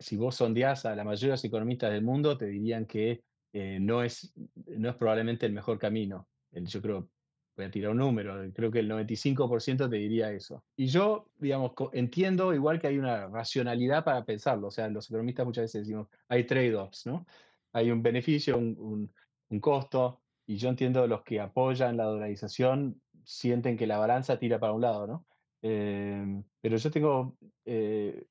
si 0.00 0.16
vos 0.16 0.36
sondeás 0.36 0.86
a 0.86 0.94
la 0.94 1.04
mayoría 1.04 1.36
de 1.36 1.48
economistas 1.48 1.92
del 1.92 2.02
mundo, 2.04 2.36
te 2.38 2.46
dirían 2.46 2.86
que 2.86 3.24
eh, 3.52 3.78
no, 3.80 4.02
es, 4.02 4.32
no 4.66 4.90
es 4.90 4.96
probablemente 4.96 5.46
el 5.46 5.52
mejor 5.52 5.78
camino. 5.78 6.28
El- 6.50 6.66
yo 6.66 6.80
creo, 6.82 7.10
voy 7.56 7.66
a 7.66 7.70
tirar 7.70 7.90
un 7.90 7.98
número, 7.98 8.36
creo 8.54 8.70
que 8.70 8.78
el 8.80 8.88
95% 8.88 9.88
te 9.90 9.96
diría 9.96 10.30
eso. 10.32 10.64
Y 10.76 10.86
yo, 10.86 11.32
digamos, 11.36 11.72
entiendo 11.92 12.54
igual 12.54 12.78
que 12.80 12.86
hay 12.86 12.98
una 12.98 13.26
racionalidad 13.28 14.04
para 14.04 14.24
pensarlo. 14.24 14.68
O 14.68 14.70
sea, 14.70 14.88
los 14.88 15.08
economistas 15.10 15.44
muchas 15.46 15.64
veces 15.64 15.82
decimos, 15.86 16.08
hay 16.28 16.44
trade-offs, 16.44 17.06
¿no? 17.06 17.26
Hay 17.72 17.90
un 17.90 18.02
beneficio, 18.02 18.56
un, 18.58 18.76
un- 18.78 19.14
un 19.50 19.60
costo, 19.60 20.22
y 20.46 20.56
yo 20.56 20.68
entiendo 20.68 21.06
los 21.06 21.22
que 21.24 21.40
apoyan 21.40 21.96
la 21.96 22.04
dolarización 22.04 23.02
sienten 23.28 23.76
que 23.76 23.86
la 23.86 23.98
balanza 23.98 24.38
tira 24.38 24.58
para 24.58 24.72
un 24.72 24.80
lado, 24.80 25.06
¿no? 25.06 25.26
Eh, 25.60 26.42
pero 26.62 26.76
yo 26.78 26.90
tengo 26.90 27.36
eh, 27.66 28.26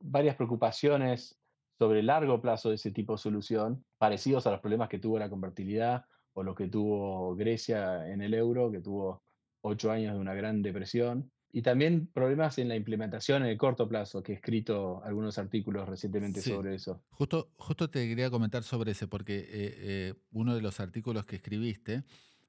varias 0.00 0.36
preocupaciones 0.36 1.40
sobre 1.78 2.00
el 2.00 2.06
largo 2.06 2.40
plazo 2.40 2.68
de 2.68 2.74
ese 2.74 2.90
tipo 2.90 3.14
de 3.14 3.18
solución, 3.18 3.84
parecidos 3.98 4.46
a 4.46 4.50
los 4.50 4.60
problemas 4.60 4.88
que 4.90 4.98
tuvo 4.98 5.18
la 5.18 5.30
convertibilidad 5.30 6.04
o 6.34 6.42
lo 6.42 6.54
que 6.54 6.68
tuvo 6.68 7.34
Grecia 7.36 8.06
en 8.10 8.20
el 8.20 8.34
euro, 8.34 8.70
que 8.70 8.80
tuvo 8.80 9.22
ocho 9.62 9.90
años 9.90 10.14
de 10.14 10.20
una 10.20 10.34
gran 10.34 10.60
depresión, 10.62 11.32
y 11.50 11.62
también 11.62 12.08
problemas 12.08 12.58
en 12.58 12.68
la 12.68 12.76
implementación 12.76 13.44
en 13.44 13.48
el 13.48 13.56
corto 13.56 13.88
plazo, 13.88 14.22
que 14.22 14.32
he 14.32 14.34
escrito 14.34 15.02
algunos 15.04 15.38
artículos 15.38 15.88
recientemente 15.88 16.42
Sí. 16.42 16.50
sobre 16.50 16.74
eso. 16.74 17.02
Justo, 17.10 17.52
justo 17.56 17.88
te 17.88 18.06
quería 18.08 18.28
comentar 18.30 18.62
sobre 18.64 18.90
ese, 18.92 19.06
porque 19.06 19.38
eh, 19.38 19.46
eh, 19.52 20.14
uno 20.32 20.54
de 20.54 20.60
los 20.60 20.80
artículos 20.80 21.24
que 21.24 21.36
escribiste, 21.36 22.04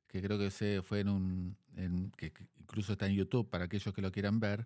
que 0.07 0.21
creo 0.21 0.37
que 0.37 0.47
ese 0.47 0.81
fue 0.81 1.01
en 1.01 1.09
un, 1.09 1.57
que 2.17 2.33
incluso 2.59 2.93
está 2.93 3.07
en 3.07 3.15
YouTube 3.15 3.49
para 3.49 3.65
aquellos 3.65 3.93
que 3.93 4.01
lo 4.01 4.11
quieran 4.11 4.39
ver, 4.39 4.65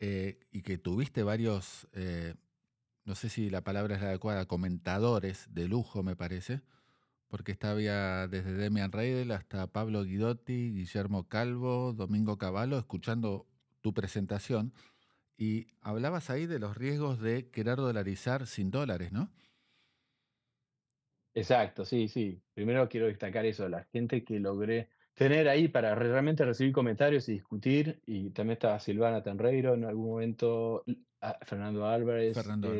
eh, 0.00 0.40
y 0.50 0.62
que 0.62 0.78
tuviste 0.78 1.22
varios, 1.22 1.86
eh, 1.92 2.34
no 3.04 3.14
sé 3.14 3.28
si 3.28 3.50
la 3.50 3.62
palabra 3.62 3.94
es 3.94 4.02
la 4.02 4.08
adecuada, 4.08 4.46
comentadores 4.46 5.46
de 5.54 5.68
lujo, 5.68 6.02
me 6.02 6.16
parece, 6.16 6.60
porque 7.28 7.52
estaba 7.52 8.26
desde 8.28 8.52
Demian 8.52 8.92
Reidel 8.92 9.30
hasta 9.30 9.66
Pablo 9.68 10.04
Guidotti, 10.04 10.72
Guillermo 10.72 11.28
Calvo, 11.28 11.92
Domingo 11.92 12.36
Cavallo, 12.36 12.78
escuchando 12.78 13.46
tu 13.80 13.94
presentación, 13.94 14.74
y 15.36 15.68
hablabas 15.80 16.30
ahí 16.30 16.46
de 16.46 16.58
los 16.58 16.76
riesgos 16.76 17.20
de 17.20 17.48
querer 17.48 17.76
dolarizar 17.76 18.46
sin 18.46 18.70
dólares, 18.70 19.12
¿no? 19.12 19.30
Exacto, 21.34 21.84
sí, 21.84 22.08
sí. 22.08 22.40
Primero 22.54 22.88
quiero 22.88 23.06
destacar 23.06 23.46
eso, 23.46 23.68
la 23.68 23.84
gente 23.84 24.22
que 24.24 24.38
logré, 24.38 24.90
tener 25.14 25.48
ahí 25.48 25.68
para 25.68 25.94
realmente 25.94 26.44
recibir 26.44 26.72
comentarios 26.72 27.28
y 27.28 27.32
discutir. 27.32 28.00
Y 28.06 28.30
también 28.30 28.54
está 28.54 28.78
Silvana 28.78 29.22
Tenreiro 29.22 29.74
en 29.74 29.84
algún 29.84 30.10
momento, 30.10 30.84
Fernando 31.42 31.86
Álvarez. 31.86 32.34
Fernando 32.34 32.72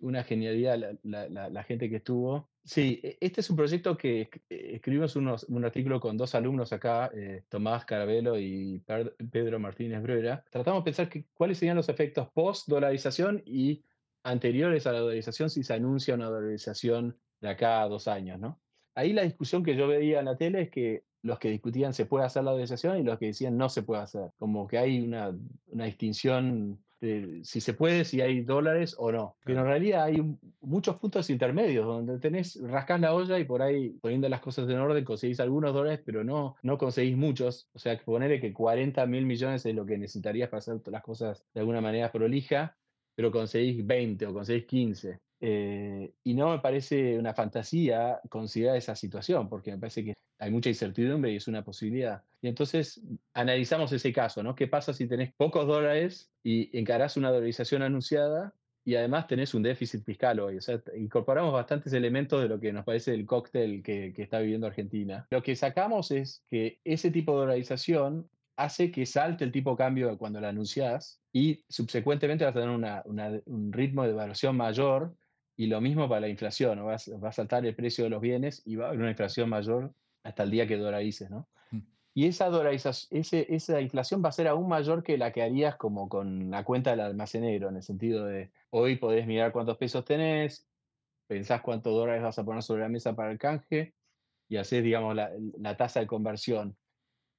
Una 0.00 0.24
genialidad 0.24 0.78
la, 0.78 1.28
la, 1.28 1.48
la, 1.48 1.62
gente 1.64 1.88
que 1.88 1.96
estuvo. 1.96 2.50
Sí, 2.64 3.00
e, 3.02 3.18
este 3.20 3.40
es 3.40 3.50
un 3.50 3.56
proyecto 3.56 3.96
que 3.96 4.30
escribimos 4.48 5.14
unos, 5.16 5.44
un 5.44 5.64
artículo 5.64 6.00
con 6.00 6.16
dos 6.16 6.34
alumnos 6.34 6.72
acá, 6.72 7.10
eh, 7.14 7.44
Tomás 7.48 7.84
Carabelo 7.84 8.38
y 8.38 8.82
Pedro 9.30 9.58
Martínez 9.58 10.02
Bruera. 10.02 10.44
Tratamos 10.50 10.82
de 10.82 10.84
pensar 10.84 11.08
que, 11.08 11.26
cuáles 11.32 11.58
serían 11.58 11.76
los 11.76 11.88
efectos 11.88 12.28
post-dolarización 12.32 13.42
y 13.44 13.84
anteriores 14.24 14.86
a 14.86 14.92
la 14.92 15.00
dolarización 15.00 15.50
si 15.50 15.64
se 15.64 15.74
anuncia 15.74 16.14
una 16.14 16.26
dolarización 16.26 17.16
de 17.42 17.50
acá 17.50 17.82
a 17.82 17.88
dos 17.88 18.08
años, 18.08 18.40
¿no? 18.40 18.58
Ahí 18.94 19.12
la 19.12 19.22
discusión 19.22 19.62
que 19.62 19.76
yo 19.76 19.88
veía 19.88 20.20
en 20.20 20.26
la 20.26 20.36
tele 20.36 20.62
es 20.62 20.70
que 20.70 21.04
los 21.22 21.38
que 21.38 21.50
discutían 21.50 21.92
se 21.92 22.06
puede 22.06 22.24
hacer 22.24 22.44
la 22.44 22.52
dolarización 22.52 22.98
y 22.98 23.02
los 23.02 23.18
que 23.18 23.26
decían 23.26 23.56
no 23.56 23.68
se 23.68 23.82
puede 23.82 24.02
hacer. 24.02 24.30
Como 24.38 24.66
que 24.66 24.78
hay 24.78 25.00
una, 25.00 25.36
una 25.66 25.84
distinción 25.84 26.82
de 27.00 27.40
si 27.42 27.60
se 27.60 27.74
puede, 27.74 28.04
si 28.04 28.20
hay 28.20 28.42
dólares 28.42 28.94
o 28.98 29.10
no. 29.10 29.36
Pero 29.44 29.60
en 29.60 29.66
realidad 29.66 30.04
hay 30.04 30.22
muchos 30.60 30.96
puntos 30.96 31.30
intermedios 31.30 31.84
donde 31.84 32.18
tenés, 32.18 32.60
rascás 32.62 33.00
la 33.00 33.14
olla 33.14 33.38
y 33.38 33.44
por 33.44 33.62
ahí 33.62 33.90
poniendo 34.00 34.28
las 34.28 34.40
cosas 34.40 34.68
en 34.68 34.78
orden 34.78 35.04
conseguís 35.04 35.40
algunos 35.40 35.74
dólares, 35.74 36.00
pero 36.04 36.22
no, 36.22 36.56
no 36.62 36.78
conseguís 36.78 37.16
muchos. 37.16 37.68
O 37.72 37.78
sea, 37.78 37.98
ponerle 37.98 38.40
que 38.40 38.52
40 38.52 39.04
mil 39.06 39.26
millones 39.26 39.66
es 39.66 39.74
lo 39.74 39.84
que 39.84 39.98
necesitarías 39.98 40.48
para 40.48 40.58
hacer 40.58 40.80
las 40.86 41.02
cosas 41.02 41.44
de 41.54 41.60
alguna 41.60 41.80
manera 41.80 42.12
prolija, 42.12 42.76
pero 43.14 43.32
conseguís 43.32 43.84
20 43.84 44.26
o 44.26 44.34
conseguís 44.34 44.66
15. 44.66 45.20
Eh, 45.44 46.12
y 46.22 46.34
no 46.34 46.50
me 46.50 46.60
parece 46.60 47.18
una 47.18 47.34
fantasía 47.34 48.20
considerar 48.28 48.76
esa 48.76 48.94
situación, 48.94 49.48
porque 49.48 49.72
me 49.72 49.78
parece 49.78 50.04
que 50.04 50.14
hay 50.38 50.52
mucha 50.52 50.68
incertidumbre 50.68 51.32
y 51.32 51.36
es 51.36 51.48
una 51.48 51.64
posibilidad. 51.64 52.22
Y 52.40 52.46
entonces 52.46 53.02
analizamos 53.34 53.90
ese 53.90 54.12
caso, 54.12 54.44
¿no? 54.44 54.54
¿Qué 54.54 54.68
pasa 54.68 54.92
si 54.92 55.08
tenés 55.08 55.32
pocos 55.32 55.66
dólares 55.66 56.30
y 56.44 56.76
encarás 56.78 57.16
una 57.16 57.30
dolarización 57.32 57.82
anunciada 57.82 58.54
y 58.84 58.94
además 58.94 59.26
tenés 59.26 59.52
un 59.52 59.64
déficit 59.64 60.04
fiscal 60.04 60.38
hoy? 60.38 60.58
O 60.58 60.60
sea, 60.60 60.80
incorporamos 60.96 61.52
bastantes 61.52 61.92
elementos 61.92 62.40
de 62.40 62.48
lo 62.48 62.60
que 62.60 62.72
nos 62.72 62.84
parece 62.84 63.12
el 63.12 63.26
cóctel 63.26 63.82
que, 63.82 64.12
que 64.14 64.22
está 64.22 64.38
viviendo 64.38 64.68
Argentina. 64.68 65.26
Lo 65.30 65.42
que 65.42 65.56
sacamos 65.56 66.12
es 66.12 66.44
que 66.48 66.78
ese 66.84 67.10
tipo 67.10 67.32
de 67.32 67.38
dolarización 67.38 68.28
hace 68.56 68.92
que 68.92 69.06
salte 69.06 69.42
el 69.42 69.50
tipo 69.50 69.70
de 69.72 69.76
cambio 69.76 70.16
cuando 70.18 70.40
la 70.40 70.50
anunciás 70.50 71.20
y 71.32 71.64
subsecuentemente 71.68 72.44
vas 72.44 72.54
a 72.54 72.60
tener 72.60 72.74
una, 72.74 73.02
un 73.04 73.72
ritmo 73.72 74.04
de 74.04 74.10
evaluación 74.10 74.56
mayor 74.56 75.16
y 75.56 75.66
lo 75.66 75.80
mismo 75.80 76.08
para 76.08 76.22
la 76.22 76.28
inflación, 76.28 76.84
va, 76.86 76.94
a 76.94 77.32
saltar 77.32 77.64
el 77.66 77.74
precio 77.74 78.04
de 78.04 78.10
los 78.10 78.20
bienes 78.20 78.62
y 78.64 78.76
va 78.76 78.86
a 78.86 78.88
haber 78.88 79.00
una 79.00 79.10
inflación 79.10 79.48
mayor 79.48 79.92
hasta 80.22 80.44
el 80.44 80.50
día 80.50 80.66
que 80.66 80.76
dolarices, 80.76 81.30
¿no? 81.30 81.48
Mm. 81.70 81.80
Y 82.14 82.26
esa, 82.26 82.50
ese, 83.10 83.54
esa 83.54 83.80
inflación 83.80 84.22
va 84.24 84.30
a 84.30 84.32
ser 84.32 84.48
aún 84.48 84.68
mayor 84.68 85.02
que 85.02 85.18
la 85.18 85.32
que 85.32 85.42
harías 85.42 85.76
como 85.76 86.08
con 86.08 86.50
la 86.50 86.64
cuenta 86.64 86.90
del 86.90 87.00
almacenero, 87.00 87.68
en 87.68 87.76
el 87.76 87.82
sentido 87.82 88.26
de 88.26 88.50
hoy 88.70 88.96
podés 88.96 89.26
mirar 89.26 89.52
cuántos 89.52 89.76
pesos 89.76 90.04
tenés, 90.04 90.66
pensás 91.26 91.62
cuántos 91.62 91.94
dólares 91.94 92.22
vas 92.22 92.38
a 92.38 92.44
poner 92.44 92.62
sobre 92.62 92.82
la 92.82 92.88
mesa 92.88 93.14
para 93.14 93.30
el 93.30 93.38
canje 93.38 93.94
y 94.48 94.56
haces, 94.56 94.82
digamos, 94.82 95.14
la, 95.14 95.30
la 95.58 95.76
tasa 95.76 96.00
de 96.00 96.06
conversión. 96.06 96.76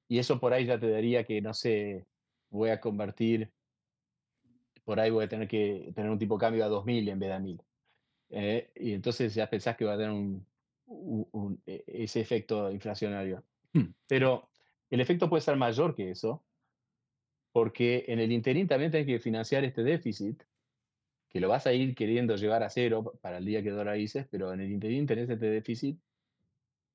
Y 0.08 0.18
eso 0.18 0.40
por 0.40 0.52
ahí 0.52 0.66
ya 0.66 0.78
te 0.78 0.90
daría 0.90 1.24
que, 1.24 1.40
no 1.40 1.54
sé, 1.54 2.06
voy 2.50 2.70
a 2.70 2.80
convertir, 2.80 3.52
por 4.84 5.00
ahí 5.00 5.10
voy 5.10 5.24
a 5.24 5.28
tener 5.28 5.48
que 5.48 5.92
tener 5.94 6.10
un 6.10 6.18
tipo 6.18 6.36
de 6.36 6.40
cambio 6.40 6.64
a 6.64 6.68
2000 6.68 7.08
en 7.08 7.18
vez 7.18 7.28
de 7.28 7.34
a 7.34 7.38
1000. 7.38 7.62
Eh, 8.30 8.70
y 8.76 8.92
entonces 8.92 9.34
ya 9.34 9.48
pensás 9.48 9.76
que 9.76 9.84
va 9.84 9.94
a 9.94 9.98
tener 9.98 10.12
un, 10.12 10.46
e, 11.66 11.84
ese 11.86 12.20
efecto 12.20 12.70
inflacionario. 12.70 13.44
Hmm. 13.72 13.92
Pero 14.06 14.48
el 14.90 15.00
efecto 15.00 15.28
puede 15.28 15.42
ser 15.42 15.56
mayor 15.56 15.94
que 15.94 16.10
eso, 16.10 16.44
porque 17.52 18.04
en 18.08 18.18
el 18.18 18.32
interín 18.32 18.66
también 18.66 18.90
tenés 18.90 19.06
que 19.06 19.20
financiar 19.20 19.64
este 19.64 19.82
déficit, 19.82 20.42
que 21.28 21.40
lo 21.40 21.48
vas 21.48 21.66
a 21.66 21.72
ir 21.72 21.94
queriendo 21.94 22.36
llevar 22.36 22.62
a 22.62 22.70
cero 22.70 23.18
para 23.20 23.38
el 23.38 23.44
día 23.44 23.62
que 23.62 23.70
dolarices, 23.70 24.26
pero 24.30 24.52
en 24.52 24.60
el 24.60 24.70
interín 24.70 25.06
tenés 25.06 25.28
este 25.28 25.46
déficit 25.46 25.98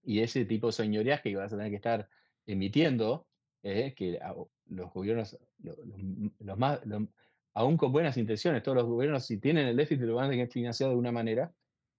y 0.04 0.22
ese 0.22 0.46
tipo 0.46 0.68
de 0.68 0.74
señorías 0.74 1.22
que 1.22 1.36
vas 1.36 1.52
a 1.52 1.58
tener 1.58 1.70
que 1.70 1.76
estar 1.76 2.10
emitiendo, 2.46 3.28
eh, 3.64 3.94
que 3.96 4.20
los 4.68 4.94
gobiernos, 4.94 5.38
los, 5.60 6.58
más, 6.58 6.80
aún 7.54 7.78
con 7.78 7.92
buenas 7.92 8.18
intenciones, 8.18 8.64
todos 8.64 8.78
los 8.78 8.86
gobiernos, 8.86 9.26
si 9.26 9.38
tienen 9.38 9.68
el 9.68 9.76
déficit, 9.76 10.06
lo 10.06 10.16
van 10.16 10.26
a 10.26 10.30
tener 10.30 10.48
que 10.48 10.54
financiar 10.54 10.90
de 10.90 10.96
una 10.96 11.12
manera, 11.12 11.52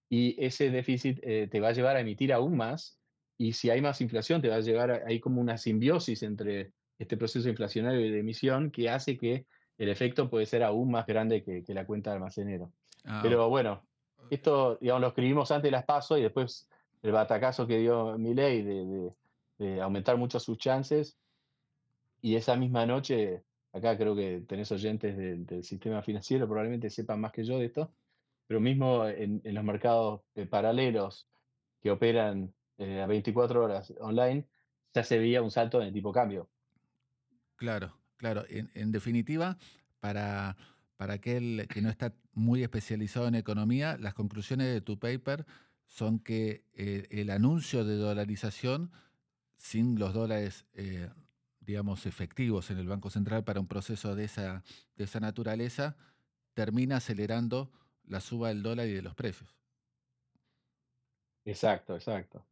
y 0.08 0.42
ese 0.44 0.70
déficit 0.70 1.20
eh, 1.22 1.48
te 1.50 1.60
va 1.60 1.68
a 1.68 1.72
llevar 1.72 1.96
a 1.96 2.00
emitir 2.00 2.32
aún 2.32 2.56
más, 2.56 2.98
y 3.38 3.52
si 3.52 3.70
hay 3.70 3.80
más 3.80 4.00
inflación, 4.00 4.42
te 4.42 4.48
va 4.48 4.56
a 4.56 4.60
llevar 4.60 4.90
a, 4.90 5.02
hay 5.06 5.20
como 5.20 5.40
una 5.40 5.56
simbiosis 5.56 6.22
entre 6.22 6.72
este 6.98 7.16
proceso 7.16 7.48
inflacionario 7.48 8.00
y 8.00 8.10
de 8.10 8.18
emisión 8.18 8.70
que 8.70 8.90
hace 8.90 9.16
que 9.16 9.46
el 9.78 9.88
efecto 9.88 10.28
puede 10.28 10.44
ser 10.44 10.62
aún 10.62 10.90
más 10.90 11.06
grande 11.06 11.42
que, 11.42 11.64
la 11.68 11.86
cuenta 11.86 12.10
de 12.10 12.16
almacenero. 12.16 12.70
Ah, 13.04 13.20
Pero 13.22 13.48
bueno, 13.48 13.82
esto, 14.28 14.76
digamos, 14.80 15.00
lo 15.00 15.08
escribimos 15.08 15.50
antes 15.50 15.68
de 15.68 15.70
las 15.70 15.84
pasos 15.84 16.18
y 16.18 16.22
después 16.22 16.68
el 17.02 17.12
batacazo 17.12 17.66
que 17.66 17.78
dio 17.78 18.18
mi 18.18 18.34
ley 18.34 18.60
de, 18.62 19.10
de 19.56 19.80
aumentar 19.80 20.18
mucho 20.18 20.38
sus 20.38 20.58
chances, 20.58 21.16
y 22.22 22.36
esa 22.36 22.56
misma 22.56 22.86
noche 22.86 23.42
acá 23.72 23.96
creo 23.96 24.14
que 24.14 24.42
tenés 24.46 24.70
oyentes 24.72 25.16
del, 25.16 25.64
sistema 25.64 26.02
financiero, 26.02 26.46
probablemente 26.46 26.90
sepan 26.90 27.20
más 27.20 27.32
que 27.32 27.44
yo 27.44 27.58
de 27.58 27.66
esto, 27.66 27.92
pero 28.46 28.60
mismo 28.60 29.06
en, 29.06 29.42
los 29.44 29.64
mercados 29.64 30.22
eh, 30.34 30.46
paralelos 30.46 31.28
que 31.80 31.90
operan 31.90 32.52
eh, 32.78 33.00
a 33.00 33.06
24 33.06 33.64
horas 33.64 33.92
online, 34.00 34.46
ya 34.92 35.04
se 35.04 35.18
veía 35.18 35.42
un 35.42 35.50
salto 35.50 35.80
en 35.80 35.88
el 35.88 35.92
tipo 35.92 36.12
cambio. 36.12 36.48
Claro, 37.56 37.96
claro. 38.16 38.44
En, 38.48 38.90
definitiva, 38.90 39.56
para, 40.00 40.56
para 40.96 41.14
aquel 41.14 41.68
que 41.68 41.82
no 41.82 41.90
está 41.90 42.14
muy 42.32 42.62
especializado 42.62 43.28
en 43.28 43.34
economía, 43.34 43.96
las 43.98 44.14
conclusiones 44.14 44.72
de 44.72 44.80
tu 44.80 44.98
paper 44.98 45.46
son 45.86 46.18
que 46.18 46.64
eh, 46.74 47.06
el 47.10 47.30
anuncio 47.30 47.84
de 47.84 47.96
dolarización 47.96 48.90
sin 49.56 49.98
los 49.98 50.14
dólares 50.14 50.64
digamos, 51.60 52.06
efectivos 52.06 52.70
en 52.70 52.78
el 52.78 52.88
Banco 52.88 53.10
Central 53.10 53.44
para 53.44 53.60
un 53.60 53.68
proceso 53.68 54.14
de 54.14 54.24
esa, 54.24 54.64
de 54.96 55.04
esa 55.04 55.20
naturaleza, 55.20 55.96
termina 56.54 56.96
acelerando 56.96 57.70
la 58.04 58.20
suba 58.20 58.48
del 58.48 58.62
dólar 58.62 58.88
y 58.88 58.94
de 58.94 59.02
los 59.02 59.14
precios. 59.14 59.60
Exacto, 61.44 61.94
exacto. 61.94 62.46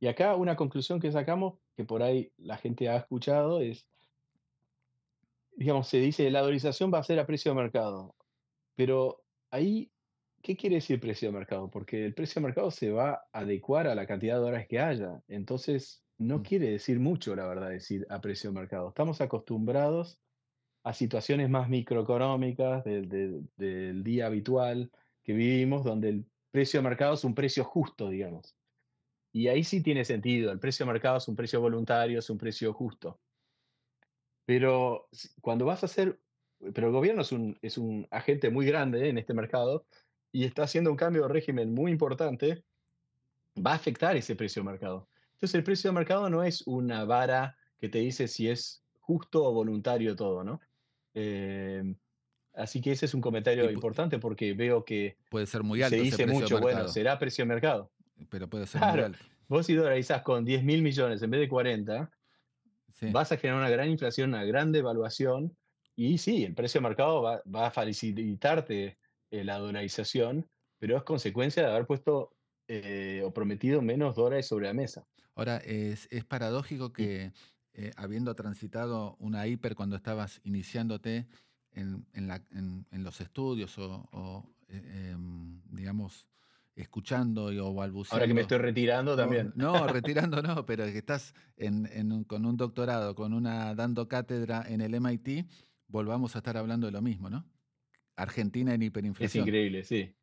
Y 0.00 0.06
acá 0.06 0.36
una 0.36 0.56
conclusión 0.56 1.00
que 1.00 1.12
sacamos, 1.12 1.58
que 1.76 1.84
por 1.84 2.02
ahí 2.02 2.32
la 2.36 2.56
gente 2.58 2.88
ha 2.88 2.96
escuchado, 2.96 3.60
es, 3.60 3.88
digamos, 5.56 5.88
se 5.88 5.98
dice, 5.98 6.30
la 6.30 6.40
dolarización 6.40 6.92
va 6.92 6.98
a 6.98 7.04
ser 7.04 7.18
a 7.18 7.26
precio 7.26 7.52
de 7.52 7.56
mercado. 7.56 8.16
Pero 8.76 9.24
ahí, 9.50 9.92
¿qué 10.42 10.56
quiere 10.56 10.76
decir 10.76 11.00
precio 11.00 11.28
de 11.30 11.38
mercado? 11.38 11.70
Porque 11.70 12.04
el 12.04 12.14
precio 12.14 12.40
de 12.40 12.46
mercado 12.46 12.70
se 12.70 12.90
va 12.90 13.12
a 13.32 13.40
adecuar 13.40 13.86
a 13.88 13.94
la 13.94 14.06
cantidad 14.06 14.34
de 14.36 14.40
dólares 14.40 14.68
que 14.68 14.80
haya. 14.80 15.22
Entonces, 15.28 16.03
no 16.18 16.38
mm. 16.38 16.42
quiere 16.42 16.70
decir 16.70 16.98
mucho, 17.00 17.34
la 17.34 17.46
verdad, 17.46 17.70
decir 17.70 18.06
a 18.10 18.20
precio 18.20 18.50
de 18.50 18.60
mercado. 18.60 18.88
Estamos 18.88 19.20
acostumbrados 19.20 20.18
a 20.84 20.92
situaciones 20.92 21.48
más 21.48 21.68
microeconómicas 21.68 22.84
del, 22.84 24.04
día 24.04 24.26
habitual 24.26 24.90
que 25.22 25.32
vivimos, 25.32 25.82
donde 25.82 26.10
el 26.10 26.26
precio 26.50 26.80
de 26.80 26.88
mercado 26.88 27.14
es 27.14 27.24
un 27.24 27.34
precio 27.34 27.64
justo, 27.64 28.10
digamos. 28.10 28.54
Y 29.32 29.48
ahí 29.48 29.64
sí 29.64 29.82
tiene 29.82 30.04
sentido, 30.04 30.52
el 30.52 30.60
precio 30.60 30.84
de 30.84 30.92
mercado 30.92 31.16
es 31.16 31.26
un 31.26 31.34
precio 31.34 31.60
voluntario, 31.60 32.18
es 32.18 32.30
un 32.30 32.38
precio 32.38 32.72
justo. 32.72 33.18
Pero 34.44 35.08
cuando 35.40 35.64
vas 35.64 35.82
a 35.82 35.86
hacer, 35.86 36.20
pero 36.74 36.88
el 36.88 36.92
gobierno 36.92 37.22
es 37.22 37.32
un, 37.32 37.58
es 37.62 37.78
un 37.78 38.06
agente 38.10 38.50
muy 38.50 38.66
grande 38.66 39.08
en 39.08 39.16
este 39.16 39.32
mercado 39.32 39.86
y 40.30 40.44
está 40.44 40.64
haciendo 40.64 40.90
un 40.90 40.96
cambio 40.96 41.22
de 41.22 41.28
régimen 41.28 41.72
muy 41.72 41.90
importante, 41.90 42.62
va 43.56 43.72
a 43.72 43.76
afectar 43.76 44.16
ese 44.16 44.36
precio 44.36 44.62
de 44.62 44.70
mercado. 44.70 45.08
Entonces 45.34 45.54
el 45.54 45.64
precio 45.64 45.90
de 45.90 45.94
mercado 45.94 46.30
no 46.30 46.42
es 46.42 46.62
una 46.66 47.04
vara 47.04 47.56
que 47.78 47.88
te 47.88 47.98
dice 47.98 48.28
si 48.28 48.48
es 48.48 48.82
justo 49.00 49.44
o 49.44 49.52
voluntario 49.52 50.16
todo, 50.16 50.42
¿no? 50.42 50.60
Eh, 51.14 51.94
así 52.54 52.80
que 52.80 52.92
ese 52.92 53.06
es 53.06 53.14
un 53.14 53.20
comentario 53.20 53.70
importante 53.70 54.18
porque 54.18 54.54
veo 54.54 54.84
que 54.84 55.18
puede 55.28 55.46
ser 55.46 55.62
muy 55.62 55.82
alto. 55.82 55.96
Se 55.96 56.02
dice 56.02 56.26
mucho, 56.26 56.60
bueno, 56.60 56.88
será 56.88 57.18
precio 57.18 57.44
de 57.44 57.48
mercado. 57.48 57.90
Pero 58.30 58.48
puede 58.48 58.66
ser 58.66 58.80
muy 58.80 59.00
alto. 59.00 59.18
Vos 59.48 59.66
si 59.66 59.74
dolarizás 59.74 60.22
con 60.22 60.44
10 60.44 60.64
mil 60.64 60.82
millones 60.82 61.22
en 61.22 61.30
vez 61.30 61.40
de 61.40 61.48
40, 61.48 62.10
vas 63.12 63.32
a 63.32 63.36
generar 63.36 63.60
una 63.60 63.70
gran 63.70 63.90
inflación, 63.90 64.30
una 64.30 64.44
gran 64.44 64.72
devaluación, 64.72 65.54
y 65.96 66.18
sí, 66.18 66.44
el 66.44 66.54
precio 66.54 66.80
de 66.80 66.88
mercado 66.88 67.22
va, 67.22 67.66
a 67.66 67.70
facilitarte 67.70 68.98
eh, 69.30 69.44
la 69.44 69.58
dolarización, 69.58 70.48
pero 70.78 70.96
es 70.96 71.02
consecuencia 71.04 71.62
de 71.62 71.70
haber 71.70 71.86
puesto 71.86 72.32
eh, 72.66 73.22
o 73.24 73.32
prometido 73.32 73.80
menos 73.80 74.16
dólares 74.16 74.46
sobre 74.46 74.66
la 74.66 74.74
mesa. 74.74 75.06
Ahora, 75.34 75.56
es, 75.58 76.08
paradójico 76.28 76.92
que 76.92 77.32
eh, 77.74 77.90
habiendo 77.96 78.34
transitado 78.34 79.16
una 79.18 79.46
hiper 79.46 79.74
cuando 79.74 79.96
estabas 79.96 80.40
iniciándote 80.44 81.26
en, 81.72 82.06
los 82.92 83.20
estudios 83.20 83.76
o, 83.78 84.48
eh, 84.68 85.10
em, 85.12 85.60
digamos, 85.70 86.28
escuchando 86.76 87.52
y, 87.52 87.58
o 87.58 87.74
balbuceando. 87.74 88.14
Ahora 88.16 88.26
que 88.26 88.34
me 88.34 88.42
estoy 88.42 88.58
retirando 88.58 89.16
también. 89.16 89.52
No, 89.56 89.86
retirando 89.88 90.42
no, 90.42 90.64
pero 90.66 90.84
que 90.84 90.98
estás 90.98 91.34
con 92.26 92.46
un 92.46 92.56
doctorado, 92.56 93.14
con 93.14 93.32
una 93.32 93.74
dando 93.74 94.08
cátedra 94.08 94.64
en 94.68 94.80
el 94.80 94.94
MIT, 94.94 95.48
volvamos 95.88 96.36
a 96.36 96.38
estar 96.38 96.56
hablando 96.56 96.86
de 96.86 96.92
lo 96.92 97.02
mismo, 97.02 97.28
¿no? 97.28 97.44
Argentina 98.16 98.74
en 98.74 98.82
hiperinflación. 98.82 99.42
Es 99.42 99.48
increíble, 99.48 99.84
sí. 99.84 100.14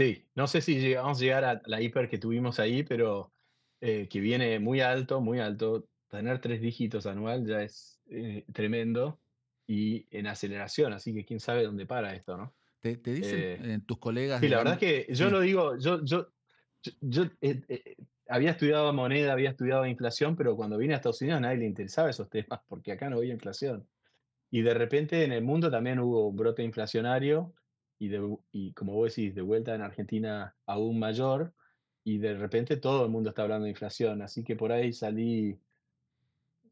Sí, 0.00 0.26
no 0.34 0.46
sé 0.46 0.62
si 0.62 0.80
llegamos 0.80 1.18
a 1.18 1.20
llegar 1.20 1.44
a 1.44 1.60
la 1.66 1.78
hiper 1.82 2.08
que 2.08 2.16
tuvimos 2.16 2.58
ahí, 2.58 2.82
pero 2.84 3.34
eh, 3.82 4.08
que 4.08 4.18
viene 4.18 4.58
muy 4.58 4.80
alto, 4.80 5.20
muy 5.20 5.40
alto. 5.40 5.90
Tener 6.08 6.40
tres 6.40 6.62
dígitos 6.62 7.04
anual 7.04 7.44
ya 7.44 7.62
es 7.62 8.00
eh, 8.08 8.46
tremendo 8.50 9.20
y 9.66 10.06
en 10.10 10.26
aceleración, 10.26 10.94
así 10.94 11.12
que 11.12 11.26
quién 11.26 11.38
sabe 11.38 11.64
dónde 11.64 11.84
para 11.84 12.14
esto, 12.14 12.38
¿no? 12.38 12.54
Te, 12.80 12.96
dicen 12.96 13.70
eh, 13.70 13.80
tus 13.84 13.98
colegas. 13.98 14.40
Sí, 14.40 14.48
la 14.48 14.56
verdad 14.56 14.72
es 14.72 14.80
que 14.80 15.12
yo 15.12 15.28
lo 15.28 15.40
digo, 15.40 15.76
yo, 15.76 16.02
yo, 16.02 16.32
yo, 17.02 17.26
había 18.26 18.52
estudiado 18.52 18.94
moneda, 18.94 19.32
había 19.32 19.50
estudiado 19.50 19.84
inflación, 19.84 20.34
pero 20.34 20.56
cuando 20.56 20.78
vine 20.78 20.94
a 20.94 20.96
Estados 20.96 21.20
Unidos 21.20 21.42
nadie 21.42 21.58
le 21.58 21.66
interesaba 21.66 22.08
esos 22.08 22.30
temas, 22.30 22.60
porque 22.68 22.92
acá 22.92 23.10
no 23.10 23.18
había 23.18 23.34
inflación. 23.34 23.86
Y 24.50 24.62
de 24.62 24.72
repente 24.72 25.24
en 25.24 25.32
el 25.32 25.44
mundo 25.44 25.70
también 25.70 25.98
hubo 25.98 26.26
un 26.26 26.36
brote 26.36 26.62
inflacionario 26.62 27.52
y, 28.00 28.10
y 28.50 28.72
como 28.72 28.94
vos 28.94 29.14
decís, 29.14 29.34
de 29.34 29.42
vuelta 29.42 29.74
en 29.74 29.82
Argentina 29.82 30.56
aún 30.66 30.98
mayor, 30.98 31.52
y 32.02 32.18
de 32.18 32.34
repente 32.34 32.76
todo 32.76 33.04
el 33.04 33.10
mundo 33.10 33.30
está 33.30 33.42
hablando 33.42 33.64
de 33.64 33.70
inflación, 33.70 34.22
así 34.22 34.42
que 34.42 34.56
por 34.56 34.72
ahí 34.72 34.92
salí, 34.92 35.60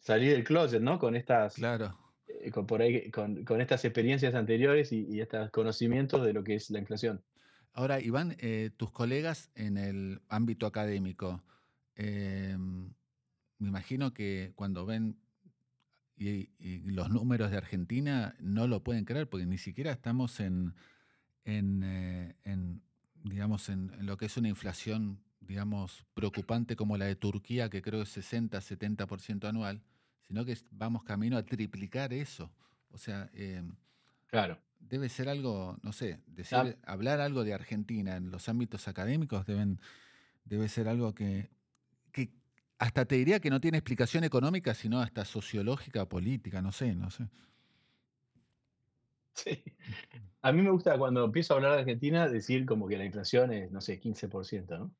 salí 0.01 0.27
del 0.29 0.43
closet, 0.43 0.83
¿no? 0.83 0.99
Con 0.99 1.15
estas, 1.15 1.55
claro. 1.55 1.97
Eh, 2.27 2.51
con, 2.51 2.67
por 2.67 2.83
ahí, 2.83 3.11
con, 3.11 3.45
con, 3.45 3.61
estas 3.61 3.85
experiencias 3.85 4.35
anteriores 4.35 4.91
y, 4.91 5.07
y, 5.09 5.21
estos 5.21 5.51
conocimientos 5.51 6.25
de 6.25 6.33
lo 6.33 6.43
que 6.43 6.55
es 6.57 6.71
la 6.71 6.79
inflación. 6.79 7.23
Ahora, 7.75 8.01
Iván, 8.01 8.37
eh, 8.41 8.71
tus 8.77 8.91
colegas 8.91 9.51
en 9.55 9.77
el 9.77 10.21
ámbito 10.29 10.67
académico, 10.67 11.45
eh, 11.95 12.57
me 13.59 13.69
imagino 13.69 14.15
que 14.15 14.53
cuando 14.57 14.87
ven 14.87 15.19
y, 16.17 16.51
los 16.91 17.11
números 17.11 17.51
de 17.51 17.57
Argentina 17.57 18.35
no 18.41 18.67
lo 18.67 18.83
pueden 18.83 19.05
creer 19.05 19.29
porque 19.29 19.47
ni 19.47 19.59
siquiera 19.59 19.93
estamos 19.93 20.41
en, 20.41 20.75
en, 21.57 22.35
en 22.45 22.83
digamos, 23.25 23.69
en, 23.69 23.93
lo 24.01 24.17
que 24.17 24.27
es 24.27 24.37
una 24.37 24.49
inflación, 24.49 25.21
digamos, 25.41 26.05
preocupante 26.15 26.77
como 26.77 26.97
la 26.97 27.07
de 27.07 27.17
Turquía, 27.17 27.69
que 27.69 27.83
creo 27.83 28.03
es 28.03 28.11
60, 28.11 28.59
70% 28.59 29.49
anual, 29.49 29.83
sino 30.27 30.45
que 30.45 30.57
vamos 30.71 31.05
camino 31.05 31.37
a 31.37 31.43
triplicar 31.43 32.13
eso. 32.13 32.51
O 32.91 32.99
sea, 32.99 33.31
eh, 33.35 33.63
claro. 34.27 34.59
debe 34.79 35.09
ser 35.09 35.29
algo, 35.29 35.79
no 35.83 35.93
sé, 35.93 36.21
decir, 36.27 36.79
hablar 36.85 37.21
algo 37.21 37.45
de 37.45 37.55
Argentina 37.55 38.17
en 38.17 38.31
los 38.31 38.49
ámbitos 38.49 38.89
académicos 38.89 39.47
deben, 39.47 39.81
debe 40.45 40.69
ser 40.69 40.89
algo 40.89 41.15
que, 41.15 41.51
que 42.13 42.31
hasta 42.79 43.05
te 43.05 43.17
diría 43.17 43.41
que 43.41 43.51
no 43.51 43.61
tiene 43.61 43.79
explicación 43.79 44.25
económica, 44.25 44.75
sino 44.75 45.01
hasta 45.01 45.25
sociológica, 45.25 46.09
política, 46.09 46.63
no 46.63 46.73
sé, 46.73 46.95
no 46.95 47.11
sé. 47.11 47.29
Sí. 49.39 49.63
A 50.43 50.53
mí 50.53 50.63
me 50.63 50.71
gusta 50.71 50.99
cuando 50.99 51.25
empiezo 51.25 51.55
a 51.55 51.57
hablar 51.57 51.73
de 51.75 51.79
Argentina 51.81 52.29
decir 52.29 52.67
como 52.67 52.89
que 52.89 52.99
la 52.99 53.05
inflación 53.05 53.53
es, 53.53 53.71
no 53.71 53.81
sé, 53.81 54.01
15%, 54.01 54.79
¿no? 54.79 54.93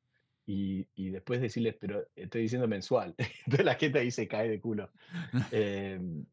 Y, 0.45 0.87
y 0.95 1.09
después 1.09 1.41
decirles, 1.41 1.75
pero 1.79 2.07
estoy 2.15 2.43
diciendo 2.43 2.67
mensual. 2.67 3.15
Entonces 3.45 3.65
la 3.65 3.75
gente 3.75 3.99
ahí 3.99 4.11
se 4.11 4.27
cae 4.27 4.49
de 4.49 4.59
culo. 4.59 4.89
Em, 5.51 6.25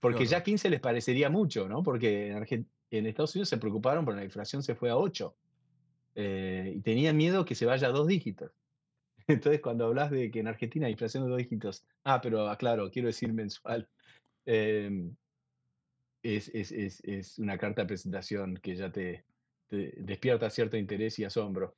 porque 0.00 0.26
ya 0.26 0.42
15 0.42 0.68
les 0.68 0.80
parecería 0.80 1.30
mucho, 1.30 1.66
¿no? 1.66 1.82
Porque 1.82 2.28
en, 2.28 2.68
en, 2.90 3.06
Estados 3.06 3.34
Unidos 3.34 3.48
se 3.48 3.56
preocuparon 3.56 4.04
porque 4.04 4.20
la 4.20 4.24
inflación 4.24 4.62
se 4.62 4.74
fue 4.74 4.90
a 4.90 4.96
8. 4.96 5.34
Eh, 6.16 6.74
y 6.76 6.80
tenían 6.80 7.16
miedo 7.16 7.44
que 7.44 7.54
se 7.54 7.66
vaya 7.66 7.88
a 7.88 7.92
dos 7.92 8.06
dígitos. 8.06 8.52
Entonces, 9.26 9.60
cuando 9.62 9.86
hablas 9.86 10.10
de 10.10 10.30
que 10.30 10.40
en 10.40 10.48
Argentina 10.48 10.86
hay 10.86 10.92
inflación 10.92 11.24
de 11.24 11.30
dos 11.30 11.38
dígitos, 11.38 11.86
ah, 12.04 12.20
pero 12.20 12.48
aclaro, 12.48 12.90
quiero 12.90 13.08
decir 13.08 13.32
mensual. 13.32 13.88
Eh, 14.46 15.10
es, 16.24 17.38
una 17.38 17.58
carta 17.58 17.82
de 17.82 17.88
presentación 17.88 18.56
que 18.56 18.74
ya 18.74 18.90
te, 18.90 19.24
despierta 19.70 20.50
cierto 20.50 20.76
interés 20.76 21.18
y 21.18 21.24
asombro. 21.24 21.76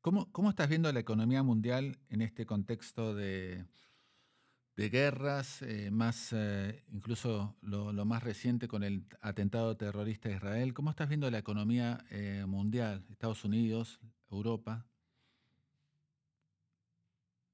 ¿Cómo, 0.00 0.30
¿Cómo, 0.32 0.50
estás 0.50 0.68
viendo 0.68 0.90
la 0.92 1.00
economía 1.00 1.42
mundial 1.42 1.98
en 2.10 2.22
este 2.22 2.46
contexto 2.46 3.14
de, 3.14 3.64
de 4.76 4.88
guerras, 4.88 5.62
eh, 5.62 5.90
más 5.90 6.32
eh, 6.32 6.84
incluso 6.92 7.56
lo, 7.62 7.92
más 8.04 8.22
reciente 8.22 8.68
con 8.68 8.84
el 8.84 9.04
atentado 9.20 9.76
terrorista 9.76 10.28
de 10.28 10.36
Israel? 10.36 10.72
¿Cómo 10.72 10.90
estás 10.90 11.08
viendo 11.08 11.30
la 11.30 11.38
economía 11.38 12.04
eh, 12.10 12.44
mundial, 12.46 13.04
Estados 13.10 13.44
Unidos, 13.44 14.00
Europa? 14.30 14.86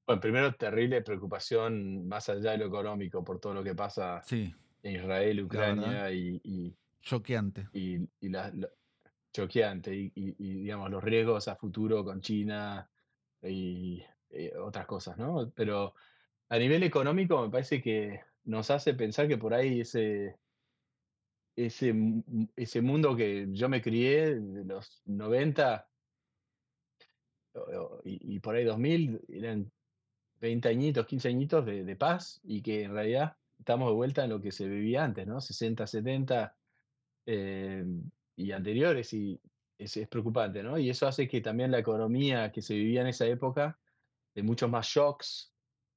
Bueno, 0.06 0.20
primero 0.20 0.54
terrible 0.54 1.00
preocupación 1.00 2.06
más 2.06 2.28
allá 2.28 2.52
de 2.52 2.58
lo 2.58 2.66
económico 2.66 3.24
por 3.24 3.40
todo 3.40 3.54
lo 3.54 3.64
que 3.64 3.74
pasa 3.74 4.22
sí. 4.26 4.54
Israel, 4.90 5.42
Ucrania 5.42 6.10
y, 6.12 6.74
choqueante. 7.02 7.68
Y, 7.72 8.06
la, 8.28 8.52
choqueante 9.32 9.94
y, 9.94 10.32
digamos 10.36 10.90
los 10.90 11.02
riesgos 11.02 11.48
a 11.48 11.56
futuro 11.56 12.04
con 12.04 12.20
China 12.20 12.88
y, 13.42 14.02
eh, 14.30 14.52
otras 14.56 14.86
cosas, 14.86 15.16
¿no? 15.18 15.50
Pero 15.54 15.94
a 16.48 16.58
nivel 16.58 16.82
económico 16.82 17.42
me 17.42 17.50
parece 17.50 17.80
que 17.80 18.20
nos 18.44 18.70
hace 18.70 18.94
pensar 18.94 19.26
que 19.26 19.38
por 19.38 19.54
ahí 19.54 19.80
ese, 19.80 20.36
ese, 21.56 21.94
ese 22.56 22.82
mundo 22.82 23.16
que 23.16 23.46
yo 23.50 23.68
me 23.68 23.82
crié 23.82 24.40
de 24.40 24.64
los 24.64 25.02
90 25.06 25.88
y, 28.04 28.40
por 28.40 28.56
ahí 28.56 28.64
2000 28.64 29.20
eran 29.28 29.70
20 30.40 30.68
añitos, 30.68 31.06
15 31.06 31.28
añitos 31.28 31.64
de, 31.64 31.84
de 31.84 31.96
paz 31.96 32.40
y 32.42 32.62
que 32.62 32.82
en 32.82 32.92
realidad 32.92 33.36
estamos 33.64 33.88
de 33.88 33.94
vuelta 33.94 34.24
en 34.24 34.30
lo 34.30 34.42
que 34.42 34.52
se 34.52 34.68
vivía 34.68 35.02
antes, 35.02 35.26
¿no? 35.26 35.40
60, 35.40 35.86
70 35.86 36.54
eh, 37.24 37.82
y 38.36 38.52
anteriores, 38.52 39.10
y 39.14 39.40
es, 39.78 40.06
preocupante, 40.06 40.62
¿no? 40.62 40.78
Y 40.78 40.90
eso 40.90 41.06
hace 41.08 41.26
que 41.26 41.40
también 41.40 41.70
la 41.70 41.78
economía 41.78 42.52
que 42.52 42.60
se 42.60 42.74
vivía 42.74 43.00
en 43.00 43.06
esa 43.06 43.26
época, 43.26 43.78
de 44.34 44.42
muchos 44.42 44.68
más 44.68 44.86
shocks, 44.86 45.50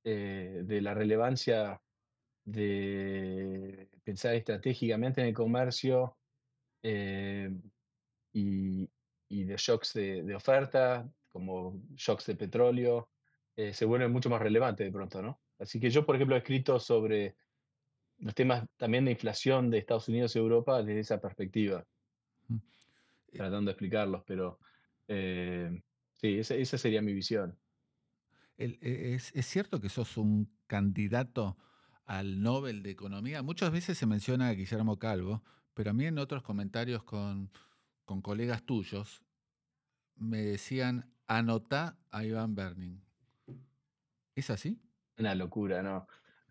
eh, 0.05 0.61
de 0.63 0.81
la 0.81 0.93
relevancia 0.93 1.81
de 2.45 3.89
pensar 4.01 4.35
estratégicamente 4.35 5.19
en 5.19 5.27
el 5.27 5.33
comercio 5.33 6.17
eh, 6.81 7.51
y, 8.31 8.87
de 9.29 9.55
shocks 9.57 9.93
de, 9.93 10.33
oferta, 10.33 11.05
como 11.27 11.81
shocks 11.95 12.27
de 12.27 12.35
petróleo, 12.35 13.09
se 13.57 13.85
vuelven 13.85 14.11
mucho 14.11 14.29
más 14.29 14.41
relevantes 14.41 14.85
de 14.85 14.91
pronto, 14.93 15.21
¿no? 15.21 15.41
Así 15.59 15.79
que 15.79 15.89
yo, 15.89 16.05
por 16.05 16.15
ejemplo, 16.15 16.35
he 16.35 16.39
escrito 16.39 16.79
sobre 16.79 17.35
los 18.19 18.33
temas 18.33 18.65
también 18.77 19.05
de 19.05 19.11
inflación 19.11 19.69
de 19.69 19.77
Estados 19.77 20.07
Unidos 20.09 20.35
y 20.35 20.39
Europa 20.39 20.81
desde 20.81 20.99
esa 20.99 21.21
perspectiva, 21.21 21.85
mm. 22.47 22.57
tratando 23.33 23.69
de 23.69 23.71
explicarlos, 23.71 24.23
pero 24.25 24.59
eh, 25.07 25.81
sí, 26.13 26.39
esa, 26.39 26.55
esa, 26.55 26.77
sería 26.77 27.01
mi 27.01 27.13
visión. 27.13 27.57
E, 28.57 28.77
es, 28.81 29.31
es, 29.35 29.45
cierto 29.45 29.79
que 29.79 29.89
sos 29.89 30.17
un 30.17 30.51
candidato 30.65 31.57
al 32.05 32.41
Nobel 32.41 32.81
de 32.81 32.91
Economía? 32.91 33.43
Muchas 33.43 33.71
veces 33.71 33.97
se 33.97 34.05
menciona 34.05 34.47
a 34.47 34.53
Guillermo 34.53 34.97
Calvo, 34.97 35.43
pero 35.73 35.91
a 35.91 35.93
mí 35.93 36.05
en 36.05 36.17
otros 36.17 36.41
comentarios 36.41 37.03
con, 37.03 37.51
con 38.05 38.21
colegas 38.21 38.63
tuyos 38.63 39.23
me 40.15 40.41
decían, 40.41 41.11
anotá 41.27 41.97
a 42.09 42.23
Iván 42.23 42.55
Berning. 42.55 42.99
¿Es 44.35 44.49
así? 44.49 44.81
Una 45.17 45.35
locura, 45.35 45.83
no. 45.83 46.07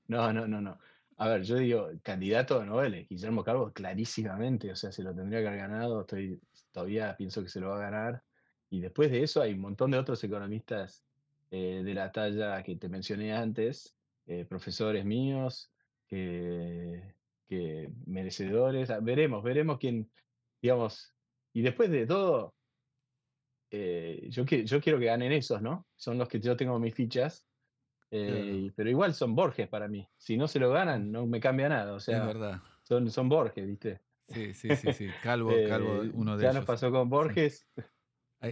No, 0.09 0.33
no, 0.33 0.47
no, 0.47 0.61
no. 0.61 0.79
A 1.19 1.29
ver, 1.29 1.43
yo 1.45 1.57
digo, 1.57 1.91
candidato 2.03 2.61
a 2.61 2.67
Nobel, 2.67 3.07
Guillermo 3.09 3.43
Calvo, 3.43 3.73
clarísimamente, 3.73 4.71
o 4.71 4.77
sea, 4.77 4.93
se 4.93 5.03
lo 5.03 5.15
tendría 5.15 5.41
que 5.41 5.49
haber 5.49 5.61
ganado, 5.61 6.03
estoy, 6.03 6.39
todavía 6.71 7.17
pienso 7.17 7.43
que 7.43 7.49
se 7.49 7.59
lo 7.61 7.71
va 7.71 7.79
a 7.79 7.91
ganar. 7.91 8.23
Y 8.69 8.81
después 8.81 9.11
de 9.11 9.23
eso 9.23 9.41
hay 9.41 9.55
un 9.55 9.61
montón 9.61 9.93
de 9.93 9.99
otros 9.99 10.23
economistas 10.25 11.05
eh, 11.51 11.81
de 11.83 11.95
la 11.95 12.13
talla 12.13 12.63
que 12.63 12.77
te 12.77 12.91
mencioné 12.91 13.33
antes, 13.33 13.97
eh, 14.27 14.45
profesores 14.45 15.07
míos, 15.07 15.73
que, 16.07 17.15
que 17.49 17.91
merecedores, 18.05 18.91
ah, 18.91 19.01
veremos, 19.01 19.43
veremos 19.43 19.79
quién, 19.79 20.11
digamos, 20.61 21.15
y 21.55 21.63
después 21.63 21.91
de 21.91 22.07
todo, 22.07 22.55
eh, 23.71 24.27
yo, 24.29 24.45
yo 24.45 24.81
quiero 24.83 24.99
que 24.99 25.07
ganen 25.07 25.33
esos, 25.33 25.63
¿no? 25.63 25.87
Son 25.97 26.19
los 26.19 26.29
que 26.29 26.41
yo 26.41 26.57
tengo 26.59 26.79
mis 26.79 26.95
fichas 26.95 27.47
eh, 28.11 28.71
pero 28.75 28.91
igual 28.91 29.15
son 29.15 29.35
Borges 29.35 29.69
para 29.69 29.89
mí. 29.89 30.09
Si 30.17 30.37
no 30.37 30.49
se 30.49 30.59
lo 30.59 30.71
ganan, 30.71 31.11
no 31.11 31.27
me 31.27 31.41
cambia 31.41 31.69
nada. 31.69 31.93
O 31.95 32.01
sea, 32.01 32.19
es 32.19 32.27
verdad. 32.27 32.61
Son, 32.83 33.11
son 33.11 33.29
Borges, 33.29 33.67
¿viste? 33.67 34.01
Sí, 34.29 34.55
sí, 34.55 34.75
sí, 34.77 34.93
sí. 34.93 35.09
Calvo, 35.23 35.51
Calvo, 35.69 36.03
eh, 36.03 36.11
uno 36.13 36.37
de 36.37 36.43
ya 36.43 36.51
ellos. 36.51 36.55
Ya 36.55 36.61
nos 36.61 36.67
pasó 36.67 36.91
con 36.91 37.09
Borges. 37.09 37.67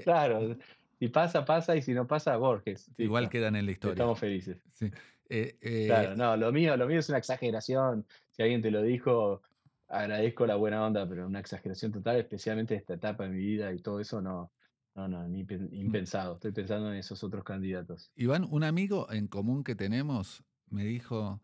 Claro, 0.03 0.57
si 0.99 1.09
pasa, 1.09 1.45
pasa, 1.45 1.77
y 1.77 1.83
si 1.83 1.93
no 1.93 2.07
pasa, 2.07 2.37
Borges. 2.37 2.91
Igual 2.97 3.29
quedan 3.29 3.55
en 3.55 3.67
la 3.67 3.73
historia. 3.73 3.93
Estamos 3.93 4.19
felices. 4.19 4.57
Sí. 4.73 4.91
Eh, 5.29 5.85
claro, 5.87 6.17
no, 6.17 6.37
lo 6.37 6.51
mío, 6.51 6.77
lo 6.77 6.87
mío 6.87 6.99
es 6.99 7.09
una 7.11 7.19
exageración. 7.19 8.05
Si 8.31 8.43
alguien 8.43 8.61
te 8.61 8.73
lo 8.73 8.83
dijo, 8.83 9.43
agradezco 9.87 10.47
la 10.47 10.57
buena 10.57 10.85
onda, 10.85 11.09
pero 11.09 11.27
una 11.27 11.39
exageración 11.39 11.93
total, 11.93 12.17
especialmente 12.17 12.75
esta 12.75 12.95
etapa 12.95 13.25
de 13.25 13.31
mi 13.31 13.39
vida 13.39 13.73
y 13.73 13.79
todo 13.81 14.01
eso, 14.01 14.21
no, 14.21 14.53
no, 14.95 15.09
no, 15.09 15.29
ni 15.29 15.45
pen- 15.45 15.71
impensado. 15.73 16.35
Estoy 16.35 16.53
pensando 16.53 16.93
en 16.93 16.99
esos 16.99 17.23
otros 17.25 17.45
candidatos. 17.45 18.13
Iván, 18.15 18.47
un 18.51 18.65
amigo 18.65 19.11
en 19.11 19.27
común 19.27 19.65
que 19.65 19.75
tenemos 19.75 20.45
me 20.69 20.85
dijo, 20.85 21.43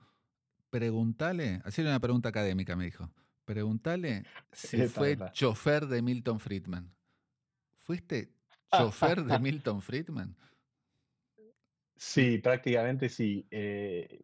preguntale, 0.71 1.61
hacerle 1.65 1.91
una 1.91 2.01
pregunta 2.01 2.29
académica, 2.29 2.77
me 2.77 2.85
dijo, 2.85 3.11
preguntale 3.45 4.25
si 4.53 4.87
fue 4.89 5.19
chofer 5.33 5.87
de 5.87 6.03
Milton 6.03 6.41
Friedman. 6.41 6.95
¿Fuiste 7.79 8.33
chofer 8.73 9.25
de 9.25 9.39
Milton 9.39 9.83
Friedman? 9.83 10.37
Sí, 11.97 12.39
prácticamente 12.39 13.09
sí. 13.09 13.47
Eh, 13.51 14.23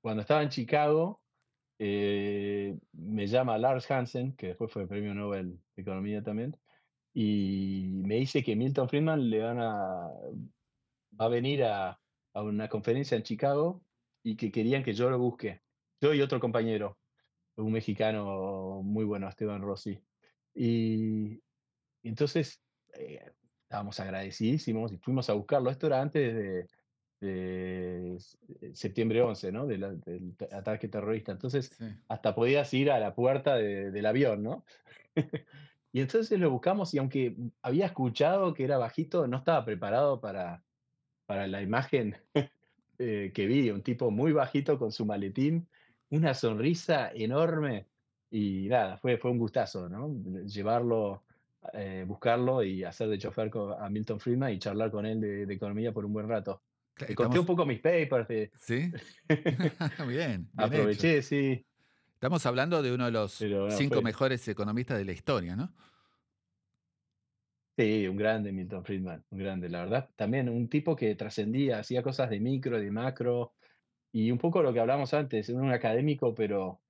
cuando 0.00 0.22
estaba 0.22 0.42
en 0.42 0.48
Chicago, 0.48 1.22
eh, 1.78 2.78
me 2.92 3.26
llama 3.26 3.58
Lars 3.58 3.90
Hansen, 3.90 4.34
que 4.34 4.48
después 4.48 4.72
fue 4.72 4.88
premio 4.88 5.14
Nobel 5.14 5.60
de 5.76 5.82
Economía 5.82 6.22
también, 6.22 6.56
y 7.14 8.00
me 8.04 8.16
dice 8.16 8.42
que 8.42 8.54
Milton 8.56 8.88
Friedman 8.88 9.28
le 9.30 9.40
van 9.42 9.58
a, 9.60 10.08
va 11.20 11.24
a 11.24 11.28
venir 11.28 11.64
a, 11.64 12.00
a 12.34 12.42
una 12.42 12.68
conferencia 12.68 13.16
en 13.16 13.22
Chicago 13.22 13.82
y 14.22 14.36
que 14.36 14.50
querían 14.52 14.82
que 14.84 14.92
yo 14.94 15.10
lo 15.10 15.18
busque. 15.18 15.62
Yo 16.00 16.14
y 16.14 16.20
otro 16.22 16.38
compañero, 16.40 16.98
un 17.56 17.72
mexicano 17.72 18.82
muy 18.82 19.04
bueno, 19.04 19.28
Esteban 19.28 19.62
Rossi. 19.62 20.00
Y, 20.54 21.40
entonces 22.02 22.62
eh, 22.94 23.32
estábamos 23.62 23.98
agradecidísimos 24.00 24.92
y 24.92 24.98
fuimos 24.98 25.28
a 25.30 25.34
buscarlo. 25.34 25.70
Esto 25.70 25.86
era 25.88 26.00
antes 26.00 26.34
de, 26.34 26.66
de 27.20 28.16
eh, 28.16 28.70
septiembre 28.74 29.20
11, 29.22 29.50
¿no? 29.52 29.66
De 29.66 29.78
la- 29.78 29.92
del 29.94 30.36
ataque 30.52 30.88
terrorista. 30.88 31.32
Entonces, 31.32 31.70
Sí. 31.76 31.84
hasta 32.08 32.34
podías 32.34 32.72
ir 32.74 32.90
a 32.92 33.00
la 33.00 33.14
puerta 33.14 33.56
de- 33.56 33.90
del 33.90 34.06
avión, 34.06 34.42
¿no? 34.42 34.64
y 35.92 36.00
entonces 36.00 36.38
lo 36.38 36.50
buscamos 36.50 36.94
y 36.94 36.98
aunque 36.98 37.36
había 37.62 37.86
escuchado 37.86 38.54
que 38.54 38.64
era 38.64 38.78
bajito, 38.78 39.26
no 39.26 39.38
estaba 39.38 39.64
preparado 39.64 40.20
para, 40.20 40.64
para 41.26 41.46
la 41.46 41.62
imagen 41.62 42.16
eh, 42.98 43.32
que 43.34 43.46
vi, 43.46 43.70
un 43.70 43.82
tipo 43.82 44.10
muy 44.10 44.32
bajito 44.32 44.78
con 44.78 44.92
su 44.92 45.06
maletín, 45.06 45.68
una 46.10 46.34
sonrisa 46.34 47.10
enorme 47.12 47.88
y 48.30 48.68
nada, 48.68 48.98
fue, 48.98 49.18
fue 49.18 49.30
un 49.30 49.38
gustazo, 49.38 49.88
¿no? 49.88 50.14
Llevarlo, 50.44 51.24
eh, 51.72 52.04
buscarlo 52.06 52.62
y 52.62 52.84
hacer 52.84 53.08
de 53.08 53.18
chofer 53.18 53.50
a 53.78 53.88
Milton 53.90 54.20
Friedman 54.20 54.52
y 54.52 54.58
charlar 54.58 54.90
con 54.90 55.06
él 55.06 55.20
de, 55.20 55.46
de 55.46 55.54
economía 55.54 55.92
por 55.92 56.04
un 56.04 56.12
buen 56.12 56.28
rato. 56.28 56.62
Cla- 56.94 57.08
Le 57.08 57.14
conté 57.14 57.38
un 57.38 57.46
poco 57.46 57.64
mis 57.66 57.80
papers, 57.80 58.28
de- 58.28 58.50
¿Sí? 58.56 58.92
bien, 60.08 60.48
bien 60.52 60.74
hecho. 60.74 61.02
aproveché, 61.02 61.22
sí. 61.22 61.64
Estamos 62.18 62.44
hablando 62.46 62.82
de 62.82 62.92
uno 62.92 63.04
de 63.04 63.12
los 63.12 63.38
Pero 63.38 63.70
cinco 63.70 63.94
fue- 63.94 64.02
mejores 64.02 64.48
economistas 64.48 64.98
de 64.98 65.04
la 65.04 65.12
historia, 65.12 65.54
¿no? 65.54 65.72
Sí, 67.76 68.08
un 68.08 68.16
grande 68.16 68.50
Milton 68.50 68.84
Friedman, 68.84 69.24
un 69.30 69.38
grande, 69.38 69.68
la 69.68 69.78
verdad. 69.84 70.10
También 70.16 70.48
un 70.48 70.68
tipo 70.68 70.96
que 70.96 71.14
trascendía, 71.14 71.78
hacía 71.78 72.02
cosas 72.02 72.28
de 72.28 72.40
micro, 72.40 72.80
de 72.80 72.90
macro, 72.90 73.54
y 74.12 74.30
un 74.32 74.38
poco 74.38 74.62
lo 74.62 74.72
que 74.72 74.80
hablamos 74.80 75.14
antes, 75.14 75.48
un 75.50 75.70
académico, 75.70 76.34
pero 76.34 76.80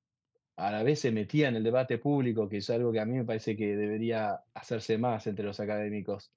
a 0.57 0.71
la 0.73 0.83
vez 0.83 1.01
se 1.01 1.13
metía 1.13 1.49
en 1.49 1.57
el 1.57 1.65
debate 1.65 1.99
público, 1.99 2.49
que 2.49 2.59
es 2.59 2.71
algo 2.71 2.93
que 2.93 3.01
a 3.01 3.07
mí 3.07 3.15
me 3.19 3.25
parece 3.25 3.57
que 3.57 3.77
debería 3.77 4.45
hacerse 4.55 4.99
más 4.99 5.27
entre 5.27 5.47
los 5.47 5.61
académicos. 5.61 6.33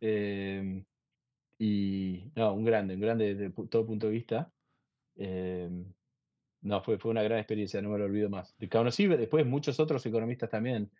Eh, 0.00 0.84
y 1.58 2.32
no, 2.36 2.54
un 2.54 2.64
grande, 2.64 2.94
un 2.94 3.00
grande 3.00 3.34
desde 3.34 3.50
todo 3.68 3.86
punto 3.86 4.06
de 4.08 4.12
vista. 4.12 4.52
Eh, 5.16 5.70
no, 6.66 6.82
fue, 6.82 6.98
fue 6.98 7.12
una 7.12 7.22
gran 7.22 7.38
experiencia, 7.38 7.80
no 7.80 7.90
me 7.90 7.98
lo 7.98 8.06
olvido 8.06 8.28
más. 8.28 8.56
Conocí 8.70 9.06
después 9.06 9.46
muchos 9.46 9.78
otros 9.78 10.04
economistas 10.04 10.50
también, 10.50 10.90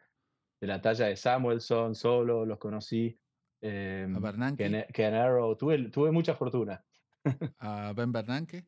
de 0.60 0.66
la 0.66 0.80
talla 0.80 1.06
de 1.06 1.16
Samuelson, 1.16 1.94
solo, 1.94 2.46
los 2.46 2.58
conocí. 2.58 3.18
Eh, 3.60 4.06
A 4.14 4.18
Bernanke. 4.20 4.86
Ken, 4.92 5.14
Arrow, 5.14 5.56
tuve, 5.56 5.90
tuve 5.90 6.12
mucha 6.12 6.36
fortuna. 6.36 6.84
A 7.58 7.92
Ben 7.94 8.12
Bernanke. 8.12 8.64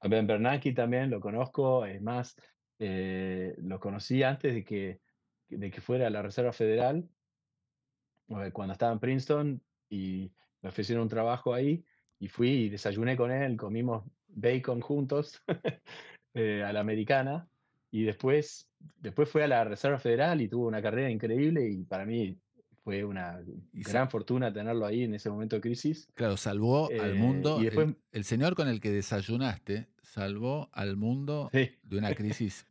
A 0.00 0.08
Ben 0.08 0.26
Bernanke 0.26 0.72
también 0.72 1.10
lo 1.10 1.20
conozco, 1.20 1.86
es 1.86 2.02
más, 2.02 2.36
eh, 2.80 3.54
lo 3.58 3.78
conocí 3.78 4.24
antes 4.24 4.52
de 4.52 4.64
que, 4.64 5.00
de 5.48 5.70
que 5.70 5.80
fuera 5.80 6.08
a 6.08 6.10
la 6.10 6.22
Reserva 6.22 6.52
Federal, 6.52 7.08
cuando 8.52 8.72
estaba 8.72 8.92
en 8.92 8.98
Princeton, 8.98 9.62
y 9.88 10.32
me 10.60 10.70
ofrecieron 10.70 11.04
un 11.04 11.08
trabajo 11.08 11.54
ahí, 11.54 11.84
y 12.18 12.26
fui 12.26 12.50
y 12.50 12.68
desayuné 12.68 13.16
con 13.16 13.30
él, 13.30 13.56
comimos 13.56 14.04
bacon 14.34 14.80
juntos 14.80 15.42
eh, 16.34 16.62
a 16.64 16.72
la 16.72 16.80
americana, 16.80 17.48
y 17.90 18.02
después, 18.02 18.68
después 19.00 19.28
fue 19.28 19.44
a 19.44 19.48
la 19.48 19.64
Reserva 19.64 19.98
Federal 19.98 20.40
y 20.40 20.48
tuvo 20.48 20.66
una 20.66 20.82
carrera 20.82 21.10
increíble, 21.10 21.68
y 21.68 21.84
para 21.84 22.04
mí 22.04 22.36
fue 22.82 23.04
una 23.04 23.40
Y 23.72 23.82
gran 23.82 24.10
fortuna 24.10 24.52
tenerlo 24.52 24.84
ahí 24.84 25.04
en 25.04 25.14
ese 25.14 25.30
momento 25.30 25.56
de 25.56 25.62
crisis. 25.62 26.06
Claro, 26.14 26.36
salvó 26.36 26.88
al 26.88 27.12
Eh, 27.12 27.14
mundo. 27.14 27.56
y 27.58 27.60
el- 27.60 27.64
después- 27.70 27.96
el, 28.12 28.24
señor 28.24 28.54
con 28.54 28.68
el 28.68 28.80
que 28.80 28.90
desayunaste 28.90 29.88
salvó 30.02 30.68
al 30.72 30.96
mundo 30.96 31.48
Sí. 31.52 31.70
de 31.82 31.98
una 31.98 32.08
crisis 32.38 32.66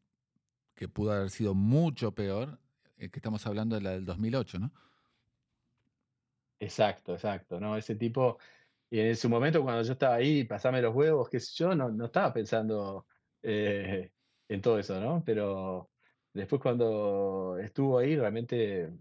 que 0.76 0.88
pudo 0.88 1.14
haber 1.14 1.30
sido 1.30 1.56
mucho 1.56 2.14
peor, 2.14 2.60
eh, 2.98 3.10
que 3.10 3.20
estamos 3.20 3.48
hablando 3.48 3.76
de 3.76 3.82
la 3.82 3.92
del 3.92 4.06
2008, 4.06 4.60
¿no? 4.60 4.72
Exacto, 6.60 7.14
exacto, 7.14 7.60
¿no? 7.60 7.76
Ese 7.78 7.96
tipo, 7.96 8.38
y 8.94 9.00
en 9.00 9.16
su 9.16 9.30
momento 9.30 9.64
cuando 9.64 9.82
yo 9.84 9.94
estaba 9.94 10.16
ahí, 10.16 10.44
pasame 10.46 10.82
los 10.82 10.94
huevos, 10.96 11.30
qué 11.30 11.40
sé 11.40 11.52
yo, 11.56 11.76
no, 11.76 11.90
no 11.90 12.06
estaba 12.06 12.32
pensando 12.34 13.08
eh, 13.42 14.12
en 14.48 14.62
todo 14.62 14.78
eso, 14.80 15.00
¿no? 15.02 15.24
Pero 15.26 15.92
después 16.34 16.62
cuando 16.62 17.58
estuvo 17.60 17.98
ahí, 18.00 18.16
realmente 18.16 18.94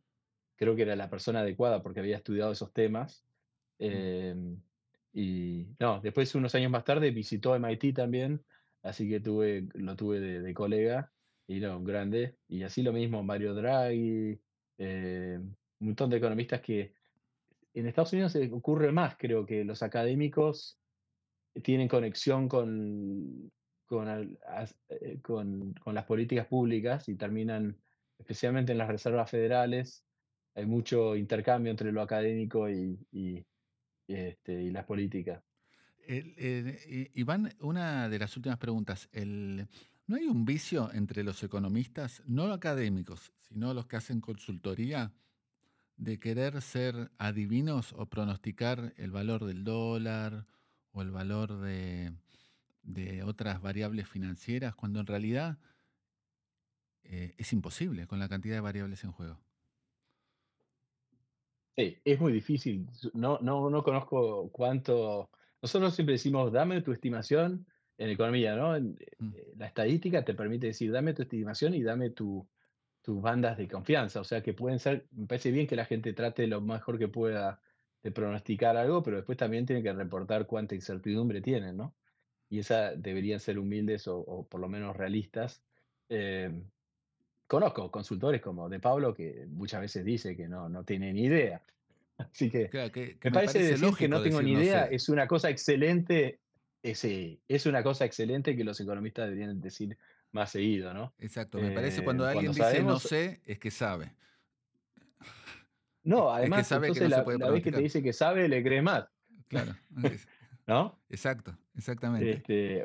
creo 0.57 0.75
que 0.77 0.83
era 0.83 0.97
la 0.97 1.11
persona 1.11 1.41
adecuada 1.41 1.83
porque 1.83 2.01
había 2.01 2.17
estudiado 2.19 2.53
esos 2.53 2.73
temas. 2.73 3.27
eh, 3.79 4.35
y 5.13 5.67
no, 5.79 6.01
después 6.01 6.35
unos 6.35 6.55
años 6.55 6.71
más 6.71 6.85
tarde 6.85 7.11
visitó 7.11 7.55
MIT 7.57 7.93
también, 7.95 8.45
así 8.83 9.09
que 9.09 9.21
tuve, 9.21 9.69
lo 9.75 9.97
tuve 9.97 10.21
de, 10.21 10.41
de 10.43 10.55
colega, 10.55 11.13
y 11.47 11.61
no, 11.61 11.79
un 11.79 11.85
grande. 11.85 12.39
Y 12.49 12.63
así 12.63 12.83
lo 12.83 12.93
mismo, 12.93 13.23
Mario 13.23 13.55
Draghi, 13.55 14.41
eh, 14.79 15.39
un 15.41 15.57
montón 15.81 16.11
de 16.11 16.17
economistas 16.19 16.61
que 16.63 16.95
en 17.75 17.87
Estados 17.87 18.13
Unidos 18.13 18.37
ocurre 18.53 18.93
más, 18.93 19.17
creo 19.17 19.47
que 19.47 19.65
los 19.65 19.83
académicos 19.83 20.79
tienen 21.63 21.89
conexión 21.89 22.49
eh, 24.89 25.21
con- 25.21 25.75
con 25.75 25.95
las 25.95 26.05
políticas 26.05 26.47
públicas 26.47 27.09
y 27.09 27.15
terminan, 27.17 27.79
especialmente 28.19 28.73
en 28.73 28.79
las 28.79 28.89
reservas 28.89 29.31
federales, 29.31 30.05
hay 30.55 30.67
mucho 30.67 31.17
intercambio 31.17 31.71
entre 31.71 31.93
lo 31.93 32.03
académico 32.03 32.69
y, 32.71 32.99
este, 34.07 34.71
las 34.71 34.85
políticas. 34.85 35.43
I- 36.07 37.11
Iván, 37.15 37.55
una 37.61 38.09
de 38.09 38.19
las 38.19 38.37
últimas 38.37 38.59
preguntas. 38.59 39.09
¿No 39.15 40.17
hay 40.17 40.27
un 40.27 40.45
vicio 40.45 40.93
entre 40.93 41.23
los 41.23 41.43
economistas, 41.43 42.23
no 42.27 42.53
académicos, 42.53 43.33
sino 43.41 43.73
los 43.73 43.87
que 43.87 43.97
hacen 43.97 44.21
consultoría, 44.21 45.13
de 45.97 46.19
querer 46.19 46.61
ser 46.63 47.11
adivinos 47.19 47.93
o 47.97 48.07
pronosticar 48.07 48.93
el 48.97 49.11
valor 49.11 49.45
del 49.45 49.65
dólar 49.65 50.47
o 50.93 51.03
el 51.03 51.11
valor 51.11 51.61
de, 51.61 52.13
de 52.83 53.23
otras 53.23 53.63
variables 53.63 54.09
financieras, 54.09 54.75
cuando 54.75 55.01
en 55.01 55.07
realidad 55.07 55.59
eh, 57.05 57.35
es 57.39 57.53
imposible 57.53 58.07
con 58.07 58.19
la 58.19 58.29
cantidad 58.29 58.55
de 58.57 58.61
variables 58.61 59.05
en 59.05 59.13
juego? 59.13 59.39
Sí, 61.77 61.97
es 62.05 62.21
muy 62.21 62.33
difícil. 62.33 62.87
No, 63.15 63.39
no, 63.41 63.71
no 63.71 63.83
conozco 63.83 64.51
cuánto. 64.53 65.31
Nosotros 65.61 65.95
siempre 65.95 66.15
decimos, 66.15 66.53
dame 66.53 66.83
tu 66.83 66.93
estimación 66.93 67.67
en 67.97 68.11
economía, 68.11 68.55
¿no? 68.57 68.79
Mm. 69.19 69.35
eh, 69.35 69.55
La 69.57 69.67
estadística 69.67 70.25
te 70.25 70.35
permite 70.35 70.67
decir, 70.69 70.93
dame 70.93 71.15
tu 71.15 71.23
estimación 71.23 71.75
y 71.75 71.83
dame 71.83 72.11
tu, 72.11 72.47
tus 73.03 73.21
bandas 73.21 73.59
de 73.59 73.69
confianza. 73.69 74.21
O 74.21 74.25
sea, 74.25 74.43
que 74.43 74.55
pueden 74.55 74.79
ser, 74.79 75.07
me 75.13 75.27
parece 75.27 75.51
bien 75.51 75.67
que 75.67 75.77
la 75.77 75.85
gente 75.85 76.13
trate 76.13 76.47
lo 76.47 76.61
mejor 76.61 76.99
que 76.99 77.09
pueda 77.09 77.61
de 78.03 78.11
pronosticar 78.11 78.77
algo, 78.77 79.03
pero 79.03 79.17
después 79.19 79.39
también 79.39 79.67
tiene 79.67 79.83
que 79.83 79.93
reportar 79.93 80.47
cuánta 80.47 80.75
incertidumbre 80.75 81.41
tienen, 81.41 81.77
¿no? 81.77 81.95
Y 82.49 82.59
esa 82.59 82.95
deberían 82.95 83.41
ser 83.41 83.59
humildes 83.59 84.09
o, 84.09 84.19
o 84.19 84.47
por 84.47 84.61
lo 84.61 84.69
menos 84.69 84.97
realistas. 84.97 85.63
Eh, 86.09 86.51
conozco 87.47 87.91
consultores 87.91 88.41
como 88.41 88.69
de 88.69 88.81
Pablo 88.81 89.15
que 89.15 89.47
muchas 89.49 89.81
veces 89.81 90.05
dice 90.05 90.37
que 90.37 90.49
no, 90.49 90.69
no 90.69 90.85
tiene 90.85 91.13
ni 91.13 91.25
idea. 91.25 91.63
Así 92.19 92.51
que 92.51 92.71
Claro, 92.71 92.91
que, 92.93 93.19
que 93.19 93.31
me 93.31 93.35
parece, 93.35 93.63
decir 93.63 93.95
que 93.95 94.09
no 94.09 94.21
tengo 94.23 94.41
decir 94.41 94.43
ni 94.43 94.55
no 94.55 94.63
idea 94.63 94.87
sé. 94.87 94.95
es 94.95 95.09
una 95.09 95.27
cosa 95.27 95.51
excelente. 95.51 96.41
Es, 96.83 97.05
eh, 97.05 97.39
es 97.47 97.67
una 97.67 97.83
cosa 97.83 98.05
excelente 98.05 98.57
que 98.57 98.65
los 98.65 98.81
economistas 98.81 99.27
deberían 99.27 99.61
decir 99.61 99.97
más 100.33 100.51
seguido, 100.51 100.93
¿no? 100.93 101.15
Exacto, 101.19 101.61
me 101.61 101.71
parece 101.71 102.01
Eh, 102.01 102.05
cuando 102.05 102.25
alguien 102.27 102.53
cuando 102.53 102.67
dice 102.69 102.83
no 102.83 102.99
sé, 102.99 103.41
es 103.45 103.59
que 103.59 103.71
sabe. 103.71 104.13
No, 106.05 106.31
además, 106.31 106.67
sabe 106.67 106.93
que 106.93 106.99
entonces 106.99 107.05
no 107.05 107.11
se 107.11 107.17
la, 107.17 107.25
puede 107.25 107.39
la 107.39 107.51
vez 107.51 107.63
que 107.63 107.71
te 107.71 107.81
dice 107.81 108.03
que 108.03 108.13
sabe, 108.13 108.49
le 108.49 108.63
crees 108.63 108.83
más, 108.83 109.07
Claro, 109.49 109.75
es- 110.05 110.27
¿no? 110.67 110.99
exacto, 111.09 111.57
exactamente. 111.77 112.33
Este, 112.33 112.85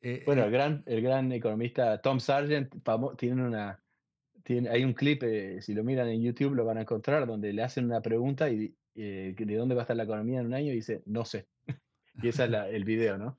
Eh, 0.00 0.22
bueno, 0.24 0.42
eh, 0.42 0.46
el 0.46 0.52
gran, 0.52 0.82
el 0.86 1.02
gran 1.02 1.32
economista 1.32 2.00
Tom 2.00 2.20
Sargent 2.20 2.72
tiene 3.16 3.42
una, 3.44 3.82
tiene, 4.44 4.68
hay 4.68 4.84
un 4.84 4.92
clip, 4.92 5.22
eh, 5.24 5.60
si 5.60 5.74
lo 5.74 5.82
miran 5.82 6.08
en 6.08 6.22
YouTube 6.22 6.54
lo 6.54 6.64
van 6.64 6.78
a 6.78 6.82
encontrar, 6.82 7.26
donde 7.26 7.52
le 7.52 7.62
hacen 7.62 7.86
una 7.86 8.00
pregunta 8.00 8.48
y 8.50 8.76
eh, 8.94 9.34
de 9.36 9.56
dónde 9.56 9.74
va 9.74 9.82
a 9.82 9.84
estar 9.84 9.96
la 9.96 10.04
economía 10.04 10.40
en 10.40 10.46
un 10.46 10.54
año 10.54 10.72
y 10.72 10.76
dice, 10.76 11.02
no 11.06 11.24
sé. 11.24 11.48
y 12.22 12.28
ese 12.28 12.44
es 12.44 12.50
el 12.70 12.84
video, 12.84 13.18
¿no? 13.18 13.38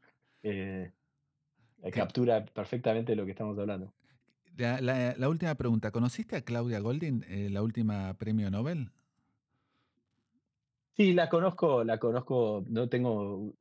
Eh, 1.84 1.92
captura 1.92 2.46
perfectamente 2.46 3.16
lo 3.16 3.26
que 3.26 3.32
estamos 3.32 3.58
hablando. 3.58 3.94
La, 4.58 5.30
última 5.30 5.56
pregunta, 5.56 5.92
¿conociste 5.92 6.36
a 6.36 6.42
Claudia 6.42 6.80
Goldin, 6.80 7.26
la 7.54 7.62
última 7.62 8.14
premio 8.16 8.52
Nobel? 8.52 8.90
Sí, 10.98 11.14
la 11.14 11.30
conozco, 11.30 11.86
la 11.86 11.98
conozco, 11.98 12.66
no 12.68 12.90
tengo 12.90 13.54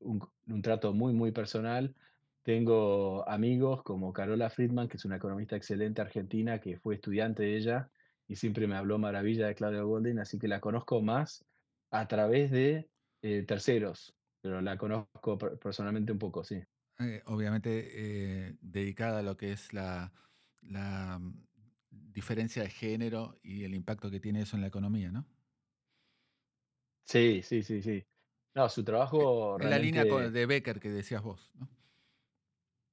un, 0.00 0.28
un, 0.48 0.62
trato 0.62 0.92
muy, 0.92 1.14
muy 1.14 1.32
personal, 1.32 1.94
tengo 2.42 3.26
amigos 3.26 3.82
como 3.82 4.12
Carola 4.12 4.50
Friedman, 4.50 4.86
que 4.86 4.98
es 4.98 5.06
una 5.06 5.16
economista 5.16 5.56
excelente 5.56 6.02
argentina, 6.02 6.60
que 6.60 6.78
fue 6.78 6.96
estudiante 6.96 7.42
de 7.42 7.56
ella 7.56 7.88
y 8.28 8.36
siempre 8.36 8.66
me 8.66 8.76
habló 8.76 8.98
maravilla 8.98 9.46
de 9.46 9.54
Claudia 9.54 9.82
Goldin, 9.82 10.18
así 10.18 10.38
que 10.38 10.48
la 10.48 10.60
conozco 10.60 11.00
más 11.02 11.44
a 11.90 12.06
través 12.08 12.50
de 12.50 12.88
eh, 13.22 13.44
terceros, 13.46 14.14
pero 14.40 14.60
la 14.60 14.76
conozco 14.76 15.38
personalmente 15.38 16.12
un 16.12 16.18
poco, 16.18 16.44
sí. 16.44 16.62
Eh, 17.00 17.22
obviamente 17.26 17.90
eh, 17.92 18.56
dedicada 18.60 19.18
a 19.18 19.22
lo 19.22 19.36
que 19.36 19.52
es 19.52 19.72
la, 19.72 20.12
mm, 20.62 21.32
diferencia 21.90 22.62
de 22.62 22.70
género 22.70 23.38
y 23.42 23.64
el 23.64 23.74
impacto 23.74 24.10
que 24.10 24.20
tiene 24.20 24.42
eso 24.42 24.56
en 24.56 24.62
la 24.62 24.68
economía, 24.68 25.10
¿no? 25.10 25.26
Sí, 27.04 27.42
sí, 27.42 27.62
sí, 27.62 27.82
sí. 27.82 28.04
No, 28.54 28.68
su 28.68 28.84
trabajo... 28.84 29.60
En 29.60 29.70
la 29.70 29.78
línea 29.78 30.04
de 30.04 30.46
Becker 30.46 30.78
que 30.78 30.90
decías 30.90 31.22
vos, 31.22 31.50
¿no? 31.54 31.68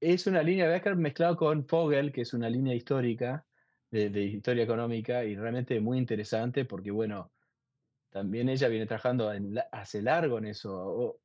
Es 0.01 0.25
una 0.25 0.41
línea 0.41 0.65
de 0.65 0.71
Becker 0.71 0.95
mezclado 0.95 1.37
con 1.37 1.63
Fogel, 1.67 2.11
que 2.11 2.21
es 2.21 2.33
una 2.33 2.49
línea 2.49 2.73
histórica, 2.73 3.45
de, 3.91 4.23
historia 4.23 4.63
económica, 4.63 5.23
y 5.23 5.35
realmente 5.35 5.79
muy 5.79 5.99
interesante 5.99 6.65
porque, 6.65 6.89
bueno, 6.89 7.31
también 8.09 8.49
ella 8.49 8.67
viene 8.67 8.87
trabajando 8.87 9.31
hace 9.71 10.01
largo 10.01 10.39
en 10.39 10.45
eso. 10.45 11.19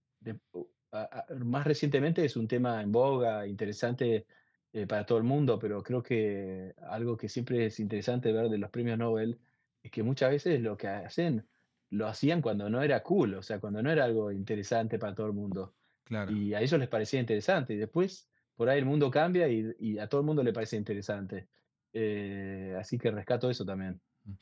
Más 1.45 1.67
recientemente 1.67 2.25
es 2.25 2.37
un 2.37 2.49
tema 2.49 2.83
en 2.83 2.93
boga, 2.93 3.47
interesante 3.47 4.27
eh, 4.73 4.87
para 4.87 5.07
todo 5.07 5.19
el 5.19 5.25
mundo, 5.25 5.59
pero 5.59 5.83
creo 5.83 6.03
que 6.03 6.75
algo 6.89 7.17
que 7.17 7.29
siempre 7.29 7.67
es 7.67 7.81
interesante 7.81 8.33
ver 8.33 8.49
de 8.49 8.59
los 8.59 8.71
premios 8.71 8.99
Nobel 8.99 9.39
es 9.83 9.91
que 9.91 10.03
muchas 10.03 10.31
veces 10.31 10.61
lo 10.61 10.77
que 10.77 10.89
hacen 10.89 11.47
lo 11.91 12.09
hacían 12.09 12.43
cuando 12.43 12.69
no 12.69 12.83
era 12.83 13.03
cool, 13.03 13.35
o 13.35 13.43
sea, 13.43 13.61
cuando 13.61 13.83
no 13.83 13.91
era 13.91 14.05
algo 14.05 14.33
interesante 14.33 14.99
para 14.99 15.15
todo 15.15 15.29
el 15.29 15.33
mundo. 15.33 15.75
Claro. 16.05 16.33
Y 16.33 16.55
a 16.55 16.61
ellos 16.61 16.79
les 16.79 16.89
parecía 16.89 17.21
interesante. 17.21 17.75
Y 17.75 17.77
después 17.77 18.29
por 18.57 18.69
ahí 18.69 18.79
el 18.79 18.87
mundo 18.87 19.11
cambia 19.11 19.49
y, 19.49 19.99
a 19.99 20.09
todo 20.09 20.21
el 20.23 20.27
mundo 20.27 20.43
le 20.43 20.53
parece 20.53 20.77
interesante. 20.77 21.49
Eh, 21.93 22.75
así 22.79 22.99
que 22.99 23.11
rescato 23.11 23.51
eso 23.51 23.65
también. 23.65 24.01
Mm. 24.25 24.33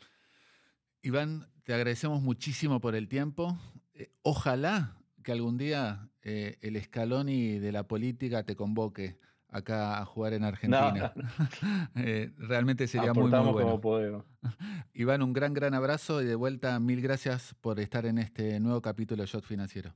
Iván, 1.03 1.47
te 1.65 1.75
agradecemos 1.75 2.23
muchísimo 2.23 2.81
por 2.81 2.95
el 2.95 3.09
tiempo. 3.09 3.59
Eh, 3.93 4.11
ojalá 4.23 4.97
que 5.23 5.33
algún 5.33 5.59
día 5.59 6.09
eh, 6.25 6.59
el 6.63 6.83
Scaloni 6.83 7.59
de 7.59 7.71
la 7.71 7.87
política 7.87 8.43
te 8.43 8.57
convoque 8.57 9.19
acá 9.49 10.01
a 10.01 10.05
jugar 10.05 10.33
en 10.33 10.45
Argentina. 10.45 11.13
realmente 12.39 12.89
sería 12.89 13.13
muy, 13.13 13.31
muy 13.31 13.53
bueno. 13.53 13.81
Como 13.81 14.25
Iván, 14.95 15.23
un 15.23 15.33
gran, 15.33 15.55
gran 15.55 15.75
abrazo 15.75 16.23
y 16.23 16.25
de 16.25 16.35
vuelta 16.35 16.81
mil 16.81 17.01
gracias 17.01 17.55
por 17.61 17.79
estar 17.79 18.07
en 18.07 18.19
este 18.19 18.59
nuevo 18.59 18.81
capítulo 18.81 19.23
de 19.23 19.29
Shot 19.29 19.45
Financiero. 19.45 19.95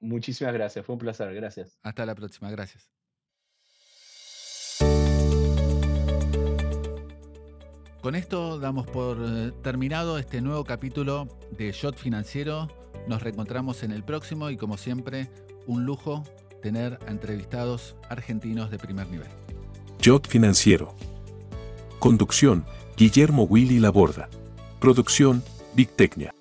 Muchísimas 0.00 0.52
gracias, 0.52 0.84
fue 0.84 0.94
un 0.94 1.00
placer, 1.00 1.32
gracias. 1.34 1.78
Hasta 1.82 2.06
la 2.06 2.14
próxima, 2.14 2.50
gracias. 2.50 2.90
Con 8.00 8.14
esto 8.14 8.60
damos 8.60 8.86
por 8.86 9.18
eh, 9.20 9.52
terminado 9.62 10.18
este 10.18 10.40
nuevo 10.40 10.64
capítulo 10.64 11.26
de 11.50 11.72
Shot 11.72 11.96
Financiero. 11.96 12.68
Nos 13.08 13.22
reencontramos 13.22 13.82
en 13.82 13.90
el 13.90 14.04
próximo 14.04 14.50
y 14.50 14.56
como 14.56 14.76
siempre, 14.76 15.28
un 15.68 15.84
lujo 15.84 16.24
tener 16.60 16.98
entrevistados 17.06 17.94
argentinos 18.08 18.70
de 18.70 18.78
primer 18.78 19.08
nivel. 19.08 19.28
Shot 20.00 20.26
Financiero. 20.26 20.94
Conducción, 22.00 22.64
Guillermo 22.96 23.44
Willy 23.44 23.78
Laborda. 23.78 24.28
Producción, 24.80 25.44
Big 25.74 25.90
Tecnia. 25.90 26.34